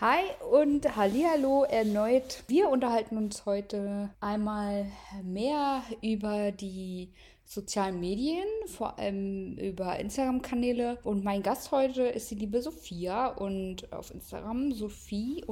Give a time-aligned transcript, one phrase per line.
[0.00, 2.44] Hi und Hallihallo erneut.
[2.46, 4.86] Wir unterhalten uns heute einmal
[5.22, 7.12] mehr über die
[7.44, 10.98] sozialen Medien, vor allem über Instagram-Kanäle.
[11.02, 15.44] Und mein Gast heute ist die liebe Sophia und auf Instagram Sophie-je-sui.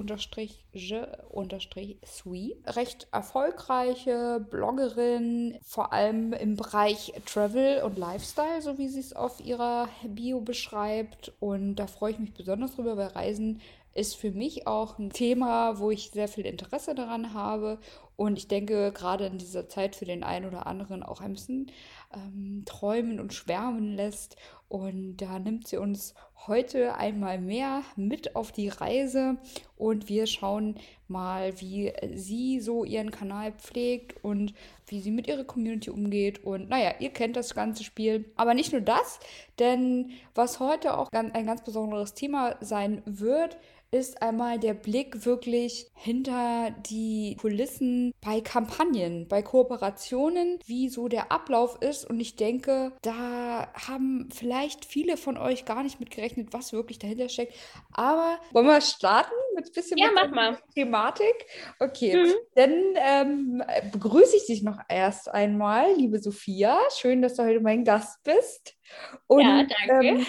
[2.65, 9.45] Recht erfolgreiche Bloggerin, vor allem im Bereich Travel und Lifestyle, so wie sie es auf
[9.45, 11.33] ihrer Bio beschreibt.
[11.41, 13.61] Und da freue ich mich besonders drüber, weil Reisen
[13.95, 17.79] ist für mich auch ein Thema, wo ich sehr viel Interesse daran habe
[18.19, 21.71] und ich denke, gerade in dieser Zeit für den einen oder anderen auch ein bisschen
[22.13, 24.37] ähm, träumen und schwärmen lässt.
[24.67, 26.15] Und da nimmt sie uns
[26.47, 29.37] heute einmal mehr mit auf die Reise
[29.77, 30.77] und wir schauen
[31.09, 34.55] mal, wie sie so ihren Kanal pflegt und
[34.87, 36.45] wie sie mit ihrer Community umgeht.
[36.45, 38.25] Und naja, ihr kennt das ganze Spiel.
[38.37, 39.19] Aber nicht nur das,
[39.59, 43.59] denn was heute auch ein ganz besonderes Thema sein wird,
[43.91, 51.33] ist einmal der Blick wirklich hinter die Kulissen bei Kampagnen, bei Kooperationen, wie so der
[51.33, 52.05] Ablauf ist.
[52.05, 56.99] Und ich denke, da haben vielleicht viele von euch gar nicht mit gerechnet, was wirklich
[56.99, 57.55] dahinter steckt.
[57.93, 60.59] Aber wollen wir starten mit ein bisschen ja, mach mal.
[60.75, 61.47] Thematik?
[61.81, 62.35] Okay, mhm.
[62.55, 66.79] dann ähm, begrüße ich dich noch erst einmal, liebe Sophia.
[66.95, 68.78] Schön, dass du heute mein Gast bist.
[69.27, 70.25] Und, ja, danke.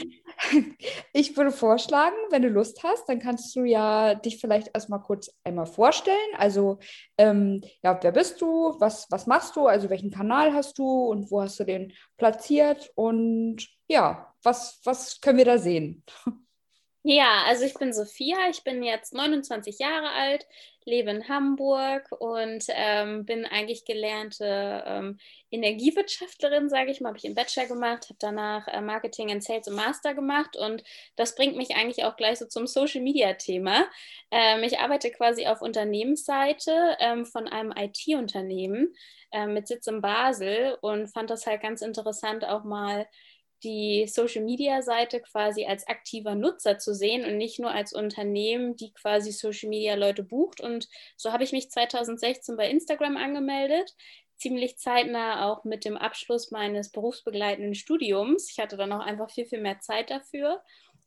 [0.52, 0.78] Ähm,
[1.14, 5.32] ich würde vorschlagen, wenn du Lust hast, dann kannst du ja dich vielleicht erstmal kurz
[5.44, 6.18] einmal vorstellen.
[6.38, 6.80] Also,
[7.18, 8.76] ähm, ja, wer bist du?
[8.80, 9.68] Was, was machst du?
[9.68, 12.92] Also, welchen Kanal hast du und wo hast du den platziert?
[12.96, 16.04] Und ja, was, was können wir da sehen?
[17.04, 20.46] Ja, also ich bin Sophia, ich bin jetzt 29 Jahre alt,
[20.90, 25.20] lebe in Hamburg und ähm, bin eigentlich gelernte ähm,
[25.52, 29.68] Energiewirtschaftlerin, sage ich mal, habe ich im Bachelor gemacht, habe danach äh, Marketing and Sales
[29.68, 30.84] im Master gemacht und
[31.16, 33.86] das bringt mich eigentlich auch gleich so zum Social-Media-Thema.
[34.32, 38.94] Ähm, ich arbeite quasi auf Unternehmensseite ähm, von einem IT-Unternehmen
[39.32, 43.08] äh, mit Sitz in Basel und fand das halt ganz interessant auch mal
[43.64, 49.32] die Social-Media-Seite quasi als aktiver Nutzer zu sehen und nicht nur als Unternehmen, die quasi
[49.32, 50.62] Social-Media-Leute bucht.
[50.62, 50.88] Und
[51.18, 53.96] so habe ich mich 2016 bei Instagram angemeldet,
[54.38, 58.50] ziemlich zeitnah auch mit dem Abschluss meines berufsbegleitenden Studiums.
[58.52, 60.62] Ich hatte dann auch einfach viel, viel mehr Zeit dafür.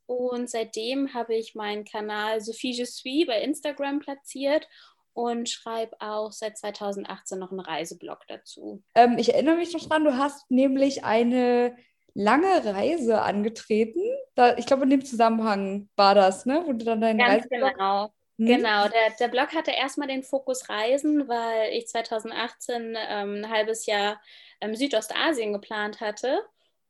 [0.06, 4.68] Und seitdem habe ich meinen Kanal Sophie Je suis bei Instagram platziert
[5.14, 8.82] und schreibe auch seit 2018 noch einen Reiseblog dazu.
[8.94, 11.76] Ähm, ich erinnere mich noch dran, du hast nämlich eine
[12.14, 14.00] lange Reise angetreten.
[14.34, 16.62] Da, ich glaube, in dem Zusammenhang war das, ne?
[16.66, 18.12] Wo du dann deinen Ganz Reiseblog genau.
[18.38, 18.46] Hm?
[18.46, 23.86] Genau, der, der Blog hatte erstmal den Fokus Reisen, weil ich 2018 ähm, ein halbes
[23.86, 24.20] Jahr
[24.60, 26.40] ähm, Südostasien geplant hatte.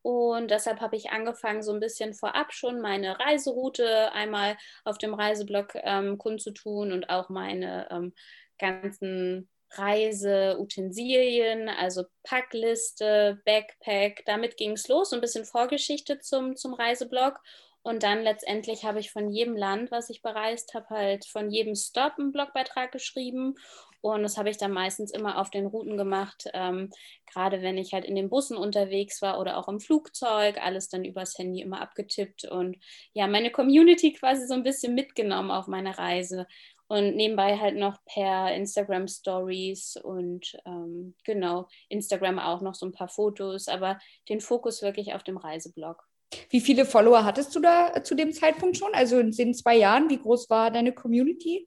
[0.03, 5.15] Und deshalb habe ich angefangen, so ein bisschen vorab schon meine Reiseroute einmal auf dem
[5.15, 8.13] Reiseblog ähm, kundzutun und auch meine ähm,
[8.59, 14.25] ganzen Reiseutensilien, also Packliste, Backpack.
[14.27, 17.41] Damit ging es los, so ein bisschen Vorgeschichte zum, zum Reiseblog.
[17.83, 21.75] Und dann letztendlich habe ich von jedem Land, was ich bereist habe, halt von jedem
[21.75, 23.57] Stop einen Blogbeitrag geschrieben.
[24.03, 26.91] Und das habe ich dann meistens immer auf den Routen gemacht, ähm,
[27.33, 31.05] gerade wenn ich halt in den Bussen unterwegs war oder auch im Flugzeug, alles dann
[31.05, 32.77] übers Handy immer abgetippt und
[33.13, 36.49] ja, meine Community quasi so ein bisschen mitgenommen auf meine Reise
[36.93, 42.93] und nebenbei halt noch per Instagram Stories und ähm, genau, Instagram auch noch so ein
[42.93, 43.99] paar Fotos, aber
[44.29, 46.07] den Fokus wirklich auf dem Reiseblog.
[46.51, 48.93] Wie viele Follower hattest du da zu dem Zeitpunkt schon?
[48.93, 51.67] Also in den zwei Jahren, wie groß war deine Community?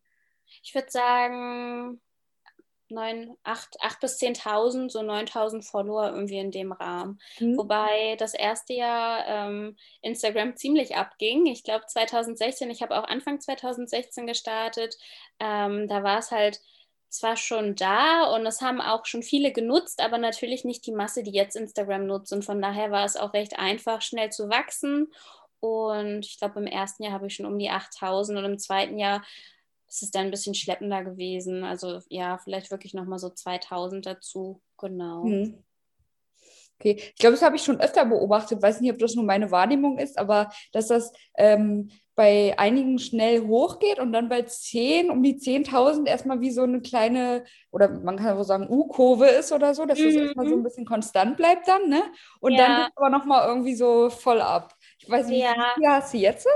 [0.61, 1.99] Ich würde sagen
[2.89, 7.19] 9, 8, 8 bis 10.000, so 9.000 Follower irgendwie in dem Rahmen.
[7.39, 7.57] Mhm.
[7.57, 11.45] Wobei das erste Jahr ähm, Instagram ziemlich abging.
[11.47, 14.95] Ich glaube 2016, ich habe auch Anfang 2016 gestartet.
[15.39, 16.61] Ähm, da war es halt
[17.09, 21.23] zwar schon da und es haben auch schon viele genutzt, aber natürlich nicht die Masse,
[21.23, 22.33] die jetzt Instagram nutzt.
[22.33, 25.11] Und von daher war es auch recht einfach, schnell zu wachsen.
[25.59, 28.99] Und ich glaube, im ersten Jahr habe ich schon um die 8000 und im zweiten
[28.99, 29.23] Jahr
[29.95, 31.63] ist es dann ein bisschen schleppender gewesen.
[31.63, 34.61] Also ja, vielleicht wirklich nochmal so 2000 dazu.
[34.77, 35.23] Genau.
[35.23, 35.63] Hm.
[36.77, 38.61] Okay, ich glaube, das habe ich schon öfter beobachtet.
[38.61, 43.47] Weiß nicht, ob das nur meine Wahrnehmung ist, aber dass das ähm, bei einigen schnell
[43.47, 48.17] hochgeht und dann bei 10, um die 10.000 erstmal wie so eine kleine, oder man
[48.17, 50.05] kann auch sagen, U-Kurve ist oder so, dass mhm.
[50.05, 52.03] das erstmal so ein bisschen konstant bleibt dann, ne?
[52.41, 52.57] Und ja.
[52.57, 54.75] dann geht aber nochmal irgendwie so voll ab.
[54.99, 55.53] Ich weiß nicht, ja.
[55.53, 56.47] wie viel hast du jetzt?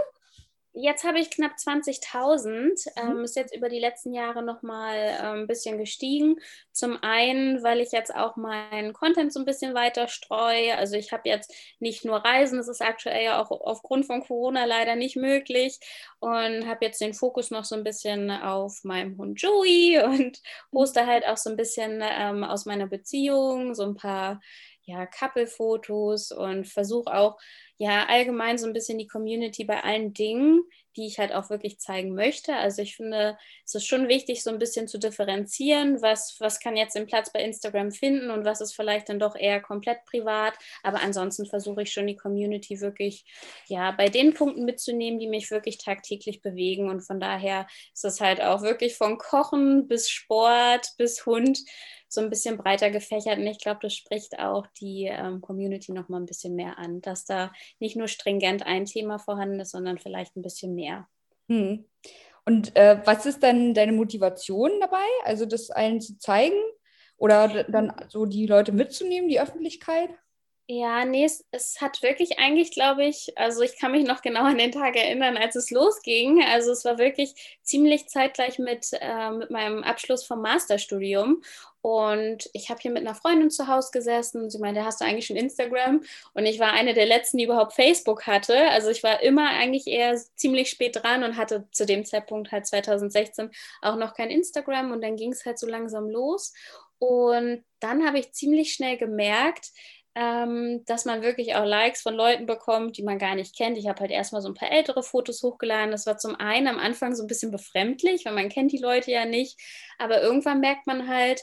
[0.82, 2.88] Jetzt habe ich knapp 20.000.
[2.96, 3.24] Ähm, mhm.
[3.26, 6.38] ist jetzt über die letzten Jahre nochmal ähm, ein bisschen gestiegen.
[6.72, 10.78] Zum einen, weil ich jetzt auch meinen Content so ein bisschen weiter streue.
[10.78, 14.64] Also ich habe jetzt nicht nur Reisen, das ist aktuell ja auch aufgrund von Corona
[14.64, 15.78] leider nicht möglich.
[16.20, 20.42] Und habe jetzt den Fokus noch so ein bisschen auf meinem Hund Joey und
[20.72, 24.40] poste halt auch so ein bisschen ähm, aus meiner Beziehung, so ein paar
[24.84, 27.38] ja, Couple-Fotos und versuche auch
[27.80, 30.64] ja allgemein so ein bisschen die Community bei allen Dingen,
[30.98, 32.54] die ich halt auch wirklich zeigen möchte.
[32.56, 36.76] Also ich finde, es ist schon wichtig, so ein bisschen zu differenzieren, was, was kann
[36.76, 40.56] jetzt den Platz bei Instagram finden und was ist vielleicht dann doch eher komplett privat.
[40.84, 43.24] Aber ansonsten versuche ich schon die Community wirklich
[43.68, 46.90] ja bei den Punkten mitzunehmen, die mich wirklich tagtäglich bewegen.
[46.90, 51.60] Und von daher ist es halt auch wirklich von Kochen bis Sport bis Hund
[52.10, 53.38] so ein bisschen breiter gefächert.
[53.38, 57.02] Und ich glaube, das spricht auch die ähm, Community noch mal ein bisschen mehr an,
[57.02, 61.08] dass da nicht nur stringent ein Thema vorhanden ist, sondern vielleicht ein bisschen mehr.
[61.48, 61.86] Hm.
[62.46, 65.06] Und äh, was ist dann deine Motivation dabei?
[65.24, 66.58] Also das allen zu zeigen
[67.18, 70.10] oder dann so die Leute mitzunehmen, die Öffentlichkeit?
[70.72, 74.44] Ja, nee, es, es, hat wirklich eigentlich, glaube ich, also ich kann mich noch genau
[74.44, 76.44] an den Tag erinnern, als es losging.
[76.44, 81.42] Also es war wirklich ziemlich zeitgleich mit, äh, mit meinem Abschluss vom Masterstudium.
[81.82, 85.06] Und ich habe hier mit einer Freundin zu Hause gesessen und sie meinte, hast du
[85.06, 86.02] eigentlich schon Instagram?
[86.34, 88.70] Und ich war eine der letzten, die überhaupt Facebook hatte.
[88.72, 92.68] Also ich war immer eigentlich eher ziemlich spät dran und hatte zu dem Zeitpunkt halt
[92.68, 93.50] 2016
[93.82, 94.92] auch noch kein Instagram.
[94.92, 96.54] Und dann ging es halt so langsam los.
[96.98, 99.72] Und dann habe ich ziemlich schnell gemerkt,
[100.16, 103.78] ähm, dass man wirklich auch Likes von Leuten bekommt, die man gar nicht kennt.
[103.78, 105.92] Ich habe halt erstmal so ein paar ältere Fotos hochgeladen.
[105.92, 109.12] Das war zum einen am Anfang so ein bisschen befremdlich, weil man kennt die Leute
[109.12, 109.58] ja nicht.
[109.98, 111.42] Aber irgendwann merkt man halt,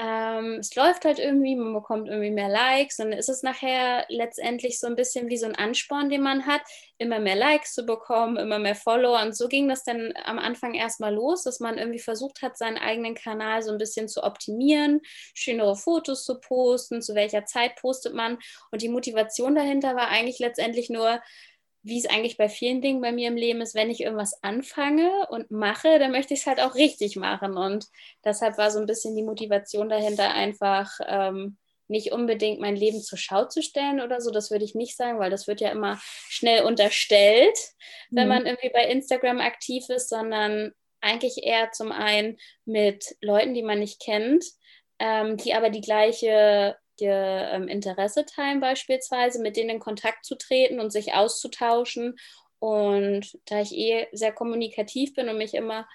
[0.00, 4.80] ähm, es läuft halt irgendwie, man bekommt irgendwie mehr Likes, dann ist es nachher letztendlich
[4.80, 6.62] so ein bisschen wie so ein Ansporn, den man hat,
[6.96, 9.20] immer mehr Likes zu bekommen, immer mehr Follower.
[9.20, 12.78] Und so ging das dann am Anfang erstmal los, dass man irgendwie versucht hat, seinen
[12.78, 15.00] eigenen Kanal so ein bisschen zu optimieren,
[15.34, 18.38] schönere Fotos zu posten, zu welcher Zeit postet man.
[18.70, 21.20] Und die Motivation dahinter war eigentlich letztendlich nur,
[21.82, 25.10] wie es eigentlich bei vielen Dingen bei mir im Leben ist, wenn ich irgendwas anfange
[25.30, 27.56] und mache, dann möchte ich es halt auch richtig machen.
[27.56, 27.86] Und
[28.24, 31.56] deshalb war so ein bisschen die Motivation dahinter, einfach ähm,
[31.88, 34.30] nicht unbedingt mein Leben zur Schau zu stellen oder so.
[34.30, 35.98] Das würde ich nicht sagen, weil das wird ja immer
[36.28, 37.58] schnell unterstellt,
[38.10, 38.34] wenn mhm.
[38.34, 43.78] man irgendwie bei Instagram aktiv ist, sondern eigentlich eher zum einen mit Leuten, die man
[43.78, 44.44] nicht kennt,
[44.98, 46.76] ähm, die aber die gleiche
[47.08, 52.16] ähm, Interesse teilen, beispielsweise, mit denen in Kontakt zu treten und sich auszutauschen.
[52.58, 55.88] Und da ich eh sehr kommunikativ bin und mich immer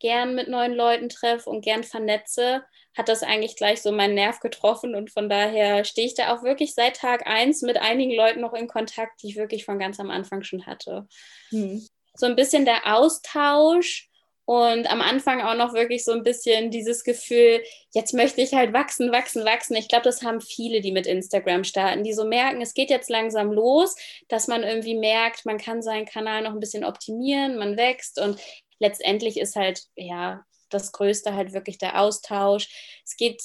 [0.00, 2.64] gern mit neuen Leuten treffe und gern vernetze,
[2.96, 4.94] hat das eigentlich gleich so meinen Nerv getroffen.
[4.94, 8.54] Und von daher stehe ich da auch wirklich seit Tag eins mit einigen Leuten noch
[8.54, 11.06] in Kontakt, die ich wirklich von ganz am Anfang schon hatte.
[11.50, 11.86] Hm.
[12.14, 14.07] So ein bisschen der Austausch
[14.48, 17.62] und am Anfang auch noch wirklich so ein bisschen dieses Gefühl,
[17.92, 19.76] jetzt möchte ich halt wachsen, wachsen, wachsen.
[19.76, 23.10] Ich glaube, das haben viele, die mit Instagram starten, die so merken, es geht jetzt
[23.10, 23.94] langsam los,
[24.28, 28.40] dass man irgendwie merkt, man kann seinen Kanal noch ein bisschen optimieren, man wächst und
[28.78, 33.02] letztendlich ist halt, ja, das Größte halt wirklich der Austausch.
[33.04, 33.42] Es geht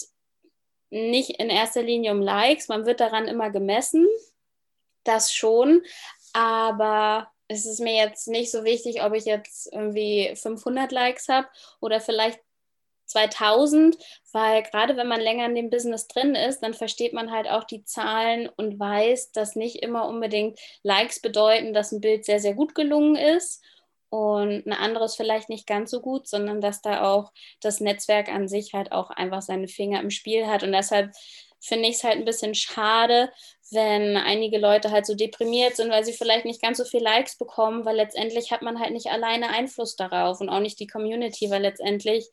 [0.90, 4.08] nicht in erster Linie um Likes, man wird daran immer gemessen,
[5.04, 5.82] das schon,
[6.32, 11.48] aber es ist mir jetzt nicht so wichtig, ob ich jetzt irgendwie 500 Likes habe
[11.80, 12.40] oder vielleicht
[13.06, 13.98] 2000,
[14.32, 17.64] weil gerade wenn man länger in dem Business drin ist, dann versteht man halt auch
[17.64, 22.54] die Zahlen und weiß, dass nicht immer unbedingt Likes bedeuten, dass ein Bild sehr, sehr
[22.54, 23.64] gut gelungen ist
[24.10, 28.48] und ein anderes vielleicht nicht ganz so gut, sondern dass da auch das Netzwerk an
[28.48, 31.12] sich halt auch einfach seine Finger im Spiel hat und deshalb
[31.64, 33.32] finde ich es halt ein bisschen schade,
[33.72, 37.38] wenn einige Leute halt so deprimiert sind, weil sie vielleicht nicht ganz so viel Likes
[37.38, 41.50] bekommen, weil letztendlich hat man halt nicht alleine Einfluss darauf und auch nicht die Community,
[41.50, 42.30] weil letztendlich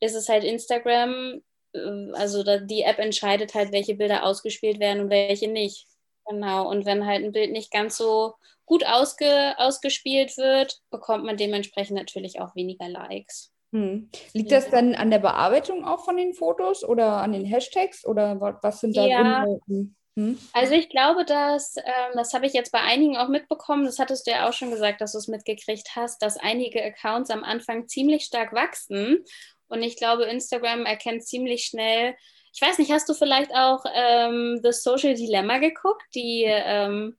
[0.00, 1.42] ist es halt Instagram,
[1.74, 5.86] äh, also die App entscheidet halt, welche Bilder ausgespielt werden und welche nicht.
[6.26, 11.36] Genau, und wenn halt ein Bild nicht ganz so gut ausge, ausgespielt wird, bekommt man
[11.36, 13.50] dementsprechend natürlich auch weniger Likes.
[13.72, 14.10] Hm.
[14.32, 14.60] Liegt ja.
[14.60, 18.80] das dann an der Bearbeitung auch von den Fotos oder an den Hashtags oder was
[18.80, 19.44] sind da ja.
[19.44, 19.90] Gründe?
[20.18, 20.36] Hm?
[20.52, 24.26] Also ich glaube, dass, ähm, das habe ich jetzt bei einigen auch mitbekommen, das hattest
[24.26, 27.86] du ja auch schon gesagt, dass du es mitgekriegt hast, dass einige Accounts am Anfang
[27.86, 29.24] ziemlich stark wachsen.
[29.68, 32.16] Und ich glaube, Instagram erkennt ziemlich schnell,
[32.52, 36.02] ich weiß nicht, hast du vielleicht auch ähm, The Social Dilemma geguckt?
[36.16, 37.16] Die, ähm,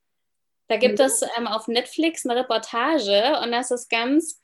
[0.67, 4.41] da gibt es ähm, auf Netflix eine Reportage und das ist ganz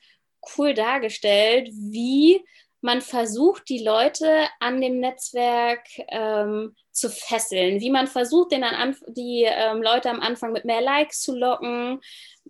[0.58, 2.44] cool dargestellt, wie
[2.82, 8.96] man versucht, die Leute an dem Netzwerk ähm, zu fesseln, wie man versucht, den an,
[9.08, 12.00] die ähm, Leute am Anfang mit mehr Likes zu locken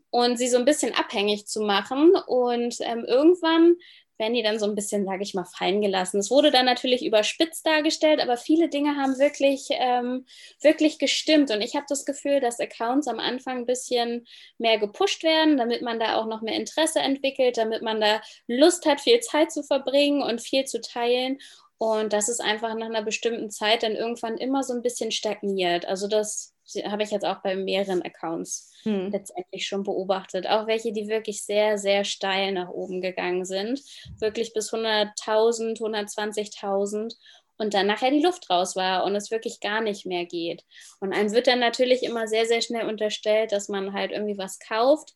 [0.10, 2.14] und sie so ein bisschen abhängig zu machen.
[2.28, 3.76] Und ähm, irgendwann
[4.18, 6.20] werden die dann so ein bisschen, sage ich mal, fallen gelassen.
[6.20, 10.26] Es wurde dann natürlich überspitzt dargestellt, aber viele Dinge haben wirklich, ähm,
[10.62, 11.52] wirklich gestimmt.
[11.52, 14.26] Und ich habe das Gefühl, dass Accounts am Anfang ein bisschen
[14.58, 18.86] mehr gepusht werden, damit man da auch noch mehr Interesse entwickelt, damit man da Lust
[18.86, 21.40] hat, viel Zeit zu verbringen und viel zu teilen.
[21.78, 25.86] Und das ist einfach nach einer bestimmten Zeit dann irgendwann immer so ein bisschen stagniert.
[25.86, 26.55] Also das
[26.86, 29.12] habe ich jetzt auch bei mehreren Accounts hm.
[29.12, 30.48] letztendlich schon beobachtet.
[30.48, 33.82] Auch welche, die wirklich sehr, sehr steil nach oben gegangen sind.
[34.20, 37.16] Wirklich bis 100.000, 120.000
[37.58, 40.64] und dann nachher die Luft raus war und es wirklich gar nicht mehr geht.
[41.00, 44.60] Und einem wird dann natürlich immer sehr, sehr schnell unterstellt, dass man halt irgendwie was
[44.60, 45.14] kauft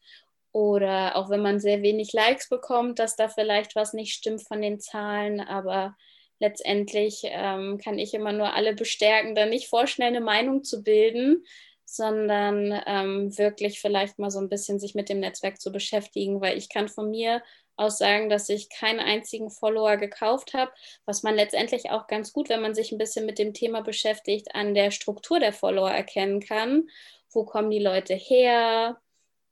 [0.51, 4.61] oder auch wenn man sehr wenig Likes bekommt, dass da vielleicht was nicht stimmt von
[4.61, 5.95] den Zahlen, aber
[6.39, 11.43] letztendlich ähm, kann ich immer nur alle bestärken, da nicht vorschnell eine Meinung zu bilden,
[11.85, 16.57] sondern ähm, wirklich vielleicht mal so ein bisschen sich mit dem Netzwerk zu beschäftigen, weil
[16.57, 17.41] ich kann von mir
[17.77, 20.71] aus sagen, dass ich keinen einzigen Follower gekauft habe,
[21.05, 24.53] was man letztendlich auch ganz gut, wenn man sich ein bisschen mit dem Thema beschäftigt,
[24.53, 26.89] an der Struktur der Follower erkennen kann.
[27.31, 28.99] Wo kommen die Leute her?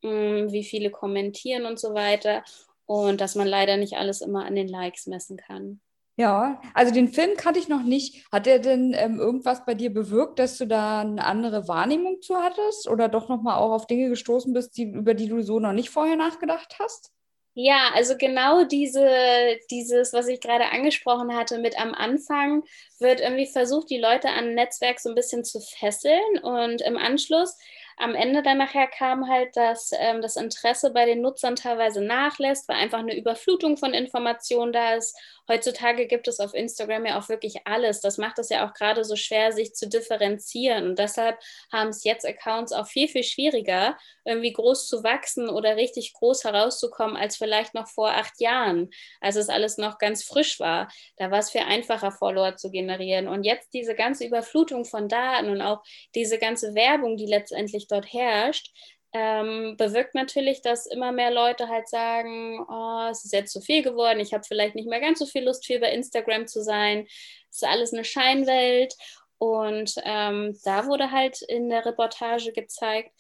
[0.04, 2.44] Hm, wie viele kommentieren und so weiter.
[2.86, 5.82] Und dass man leider nicht alles immer an den Likes messen kann.
[6.20, 8.26] Ja, also den Film kannte ich noch nicht.
[8.32, 12.38] Hat er denn ähm, irgendwas bei dir bewirkt, dass du da eine andere Wahrnehmung zu
[12.38, 15.74] hattest oder doch nochmal auch auf Dinge gestoßen bist, die, über die du so noch
[15.74, 17.12] nicht vorher nachgedacht hast?
[17.60, 22.64] Ja, also genau diese, dieses, was ich gerade angesprochen hatte, mit am Anfang
[23.00, 27.58] wird irgendwie versucht, die Leute an Netzwerk so ein bisschen zu fesseln und im Anschluss
[27.98, 32.70] am Ende dann nachher kam halt, dass ähm, das Interesse bei den Nutzern teilweise nachlässt,
[32.70, 35.18] weil einfach eine Überflutung von Informationen da ist.
[35.50, 38.02] Heutzutage gibt es auf Instagram ja auch wirklich alles.
[38.02, 40.90] Das macht es ja auch gerade so schwer, sich zu differenzieren.
[40.90, 41.40] Und deshalb
[41.72, 46.44] haben es jetzt Accounts auch viel, viel schwieriger, irgendwie groß zu wachsen oder richtig groß
[46.44, 48.90] herauszukommen, als vielleicht noch vor acht Jahren,
[49.22, 50.90] als es alles noch ganz frisch war.
[51.16, 53.28] Da war es viel einfacher, Follower zu generieren.
[53.28, 55.82] Und jetzt diese ganze Überflutung von Daten und auch
[56.14, 58.72] diese ganze Werbung, die letztendlich dort herrscht,
[59.14, 63.82] ähm, bewirkt natürlich, dass immer mehr Leute halt sagen, oh, es ist jetzt zu viel
[63.82, 67.08] geworden, ich habe vielleicht nicht mehr ganz so viel Lust, viel bei Instagram zu sein,
[67.50, 68.96] es ist alles eine Scheinwelt.
[69.40, 73.12] Und ähm, da wurde halt in der Reportage gezeigt,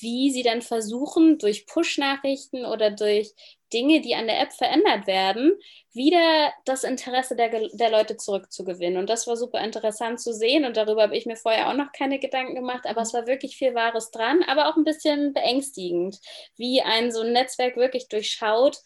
[0.00, 3.32] wie sie dann versuchen, durch Push-Nachrichten oder durch
[3.72, 5.52] Dinge, die an der App verändert werden,
[5.92, 8.98] wieder das Interesse der, der Leute zurückzugewinnen.
[8.98, 11.92] Und das war super interessant zu sehen und darüber habe ich mir vorher auch noch
[11.92, 16.18] keine Gedanken gemacht, aber es war wirklich viel Wahres dran, aber auch ein bisschen beängstigend,
[16.56, 18.78] wie ein so ein Netzwerk wirklich durchschaut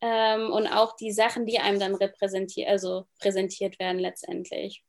[0.00, 4.82] ähm, und auch die Sachen, die einem dann repräsentiert, also präsentiert werden letztendlich.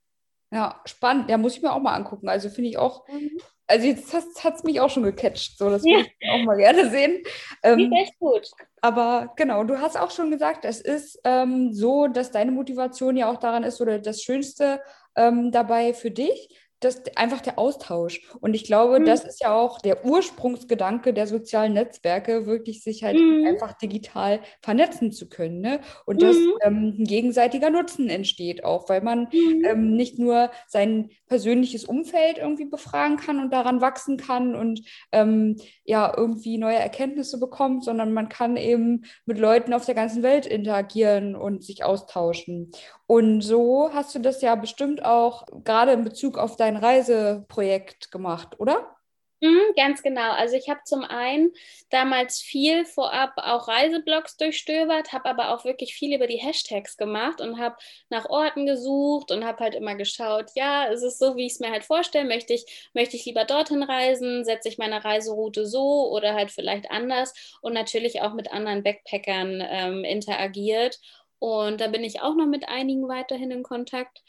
[0.52, 1.30] Ja, spannend.
[1.30, 2.30] Ja, muss ich mir auch mal angucken.
[2.30, 3.38] Also finde ich auch mhm
[3.68, 4.14] also jetzt
[4.44, 5.98] hat es mich auch schon gecatcht, so das ja.
[5.98, 7.22] würde ich auch mal gerne sehen.
[7.64, 8.50] Ähm, echt gut.
[8.82, 13.30] Aber genau, du hast auch schon gesagt, es ist ähm, so, dass deine Motivation ja
[13.32, 14.82] auch daran ist oder das Schönste
[15.16, 18.22] ähm, dabei für dich, das einfach der Austausch.
[18.40, 19.06] Und ich glaube, mhm.
[19.06, 23.46] das ist ja auch der Ursprungsgedanke der sozialen Netzwerke, wirklich sich halt mhm.
[23.48, 25.62] einfach digital vernetzen zu können.
[25.62, 25.80] Ne?
[26.06, 26.22] Und mhm.
[26.22, 29.66] dass ähm, ein gegenseitiger Nutzen entsteht auch, weil man mhm.
[29.66, 34.82] ähm, nicht nur sein persönliches Umfeld irgendwie befragen kann und daran wachsen kann und
[35.12, 40.22] ähm, ja irgendwie neue Erkenntnisse bekommt, sondern man kann eben mit Leuten auf der ganzen
[40.24, 42.72] Welt interagieren und sich austauschen.
[43.08, 48.60] Und so hast du das ja bestimmt auch gerade in Bezug auf dein Reiseprojekt gemacht,
[48.60, 48.98] oder?
[49.40, 50.32] Mhm, ganz genau.
[50.32, 51.52] Also ich habe zum einen
[51.92, 57.40] damals viel vorab auch Reiseblogs durchstöbert, habe aber auch wirklich viel über die Hashtags gemacht
[57.40, 57.76] und habe
[58.10, 61.60] nach Orten gesucht und habe halt immer geschaut, ja, es ist so, wie ich es
[61.60, 66.10] mir halt vorstelle, möchte ich, möchte ich lieber dorthin reisen, setze ich meine Reiseroute so
[66.12, 67.32] oder halt vielleicht anders
[67.62, 71.00] und natürlich auch mit anderen Backpackern ähm, interagiert.
[71.40, 74.24] Und da bin ich auch noch mit einigen weiterhin in Kontakt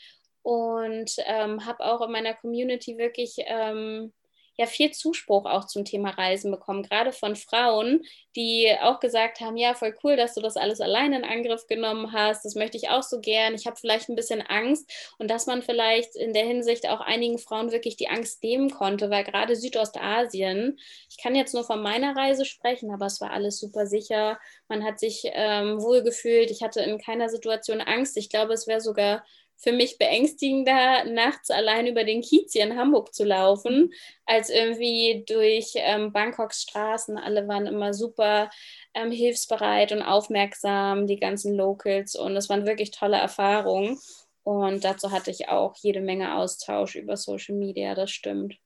[0.48, 4.14] und ähm, habe auch in meiner Community wirklich ähm,
[4.56, 8.02] ja viel Zuspruch auch zum Thema Reisen bekommen, gerade von Frauen,
[8.34, 12.14] die auch gesagt haben, ja, voll cool, dass du das alles alleine in Angriff genommen
[12.14, 15.46] hast, das möchte ich auch so gern, ich habe vielleicht ein bisschen Angst und dass
[15.46, 19.54] man vielleicht in der Hinsicht auch einigen Frauen wirklich die Angst nehmen konnte, weil gerade
[19.54, 20.78] Südostasien,
[21.10, 24.82] ich kann jetzt nur von meiner Reise sprechen, aber es war alles super sicher, man
[24.82, 29.22] hat sich ähm, wohlgefühlt, ich hatte in keiner Situation Angst, ich glaube, es wäre sogar
[29.58, 33.92] für mich beängstigender, nachts allein über den Kiez hier in Hamburg zu laufen,
[34.24, 37.18] als irgendwie durch ähm, Bangkoks Straßen.
[37.18, 38.50] Alle waren immer super
[38.94, 42.14] ähm, hilfsbereit und aufmerksam, die ganzen Locals.
[42.14, 43.98] Und es waren wirklich tolle Erfahrungen.
[44.44, 48.56] Und dazu hatte ich auch jede Menge Austausch über Social Media, das stimmt.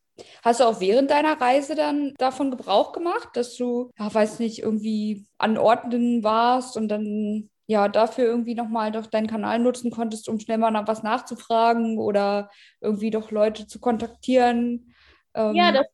[0.42, 4.60] Hast du auch während deiner Reise dann davon Gebrauch gemacht, dass du, ja, weiß nicht,
[4.60, 10.28] irgendwie an Orten warst und dann ja dafür irgendwie nochmal doch deinen Kanal nutzen konntest,
[10.28, 12.50] um schnell mal nach was nachzufragen oder
[12.80, 14.94] irgendwie doch Leute zu kontaktieren?
[15.34, 15.86] Ähm, ja, das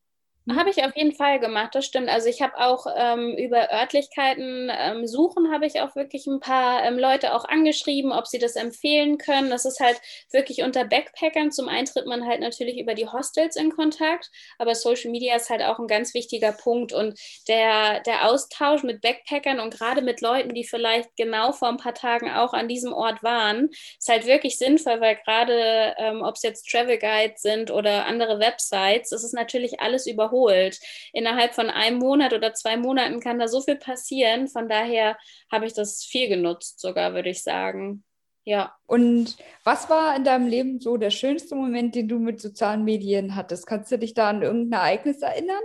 [0.57, 2.09] habe ich auf jeden Fall gemacht, das stimmt.
[2.09, 6.85] Also ich habe auch ähm, über Örtlichkeiten ähm, suchen, habe ich auch wirklich ein paar
[6.85, 9.51] ähm, Leute auch angeschrieben, ob sie das empfehlen können.
[9.51, 10.01] Das ist halt
[10.33, 11.53] wirklich unter Backpackern.
[11.53, 15.51] Zum einen tritt man halt natürlich über die Hostels in Kontakt, aber Social Media ist
[15.51, 16.95] halt auch ein ganz wichtiger Punkt.
[16.95, 21.77] Und der, der Austausch mit Backpackern und gerade mit Leuten, die vielleicht genau vor ein
[21.77, 26.37] paar Tagen auch an diesem Ort waren, ist halt wirklich sinnvoll, weil gerade, ähm, ob
[26.37, 30.79] es jetzt Travel Guides sind oder andere Websites, das ist natürlich alles überholt wiederholt.
[31.13, 34.49] Innerhalb von einem Monat oder zwei Monaten kann da so viel passieren.
[34.49, 35.17] Von daher
[35.51, 38.05] habe ich das viel genutzt, sogar, würde ich sagen.
[38.45, 38.75] Ja.
[38.87, 43.35] Und was war in deinem Leben so der schönste Moment, den du mit sozialen Medien
[43.37, 43.67] hattest?
[43.67, 45.63] Kannst du dich da an irgendein Ereignis erinnern?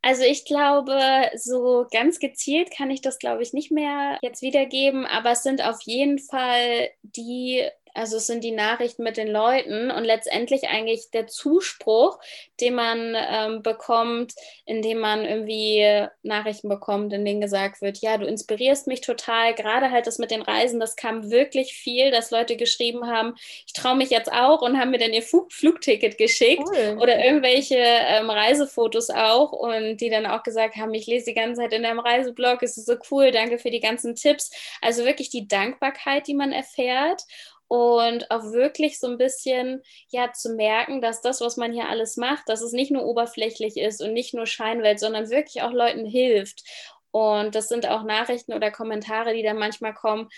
[0.00, 0.96] Also ich glaube,
[1.34, 5.62] so ganz gezielt kann ich das, glaube ich, nicht mehr jetzt wiedergeben, aber es sind
[5.62, 11.10] auf jeden Fall die also es sind die Nachrichten mit den Leuten und letztendlich eigentlich
[11.10, 12.20] der Zuspruch,
[12.60, 18.26] den man ähm, bekommt, indem man irgendwie Nachrichten bekommt, in denen gesagt wird, ja, du
[18.26, 19.52] inspirierst mich total.
[19.54, 23.34] Gerade halt das mit den Reisen, das kam wirklich viel, dass Leute geschrieben haben,
[23.66, 26.98] ich traue mich jetzt auch und haben mir dann ihr Flug Flugticket geschickt cool.
[27.00, 31.62] oder irgendwelche ähm, Reisefotos auch und die dann auch gesagt haben, ich lese die ganze
[31.62, 34.50] Zeit in deinem Reiseblog, es ist so cool, danke für die ganzen Tipps.
[34.80, 37.24] Also wirklich die Dankbarkeit, die man erfährt
[37.68, 42.16] und auch wirklich so ein bisschen ja zu merken, dass das, was man hier alles
[42.16, 46.06] macht, dass es nicht nur oberflächlich ist und nicht nur Scheinwelt, sondern wirklich auch Leuten
[46.06, 46.64] hilft.
[47.10, 50.28] Und das sind auch Nachrichten oder Kommentare, die dann manchmal kommen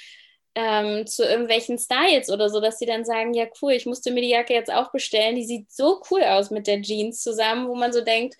[0.54, 4.22] ähm, zu irgendwelchen Styles oder so, dass sie dann sagen, ja cool, ich musste mir
[4.22, 7.74] die Jacke jetzt auch bestellen, die sieht so cool aus mit der Jeans zusammen, wo
[7.76, 8.36] man so denkt,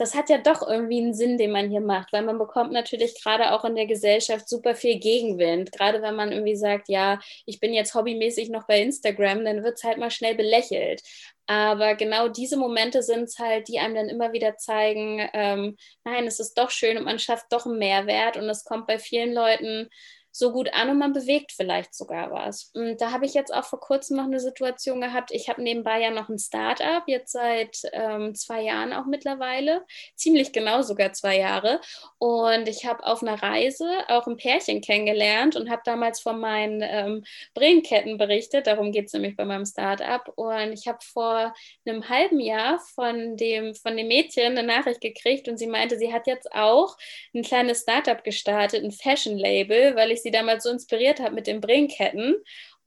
[0.00, 3.22] das hat ja doch irgendwie einen Sinn, den man hier macht, weil man bekommt natürlich
[3.22, 5.72] gerade auch in der Gesellschaft super viel Gegenwind.
[5.72, 9.76] Gerade wenn man irgendwie sagt, ja, ich bin jetzt hobbymäßig noch bei Instagram, dann wird
[9.76, 11.02] es halt mal schnell belächelt.
[11.46, 16.26] Aber genau diese Momente sind es halt, die einem dann immer wieder zeigen, ähm, nein,
[16.26, 19.34] es ist doch schön und man schafft doch einen Mehrwert und es kommt bei vielen
[19.34, 19.90] Leuten
[20.32, 22.70] so gut an und man bewegt vielleicht sogar was.
[22.74, 25.30] Und da habe ich jetzt auch vor kurzem noch eine Situation gehabt.
[25.32, 30.52] Ich habe nebenbei ja noch ein Startup, jetzt seit ähm, zwei Jahren auch mittlerweile, ziemlich
[30.52, 31.80] genau sogar zwei Jahre.
[32.18, 36.82] Und ich habe auf einer Reise auch ein Pärchen kennengelernt und habe damals von meinen
[36.82, 38.66] ähm, Brillenketten berichtet.
[38.66, 40.26] Darum geht es nämlich bei meinem Startup.
[40.36, 41.52] Und ich habe vor
[41.84, 46.12] einem halben Jahr von dem, von dem Mädchen eine Nachricht gekriegt und sie meinte, sie
[46.12, 46.96] hat jetzt auch
[47.34, 51.46] ein kleines Startup gestartet, ein Fashion-Label, weil ich ich sie damals so inspiriert habe mit
[51.46, 52.36] den Bringketten.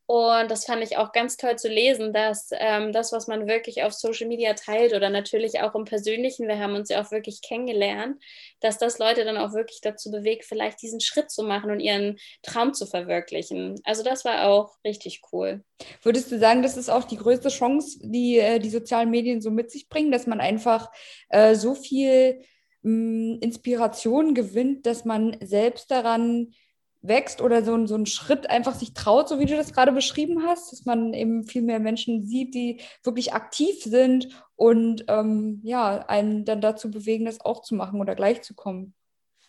[0.06, 3.84] Und das fand ich auch ganz toll zu lesen, dass ähm, das, was man wirklich
[3.84, 7.41] auf Social Media teilt oder natürlich auch im Persönlichen, wir haben uns ja auch wirklich
[7.41, 8.22] kennengelernt,
[8.60, 12.17] dass das Leute dann auch wirklich dazu bewegt, vielleicht diesen Schritt zu machen und ihren
[12.41, 13.80] Traum zu verwirklichen.
[13.86, 15.63] Also das war auch richtig cool.
[16.02, 19.52] Würdest du sagen, das ist auch die größte Chance, die äh, die sozialen Medien so
[19.52, 20.91] mit sich bringen, dass man einfach
[21.30, 22.41] äh, so viel
[22.82, 26.54] mh, mm, Inspiration gewinnt, dass man selbst daran
[27.03, 30.43] wächst oder so, so einen Schritt einfach sich traut, so wie du das gerade beschrieben
[30.47, 36.05] hast, dass man eben viel mehr Menschen sieht, die wirklich aktiv sind und ähm, ja,
[36.07, 38.95] einen dann dazu bewegen, das auch zu machen oder gleich zu kommen.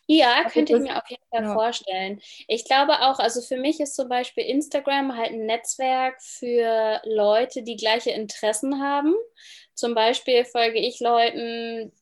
[0.06, 1.54] Ja, also könnte ich mir auf jeden Fall ja.
[1.54, 2.20] vorstellen.
[2.46, 7.62] Ich glaube auch, also für mich ist zum Beispiel Instagram halt ein Netzwerk für Leute,
[7.62, 9.14] die gleiche Interessen haben.
[9.72, 11.92] Zum Beispiel folge ich Leuten,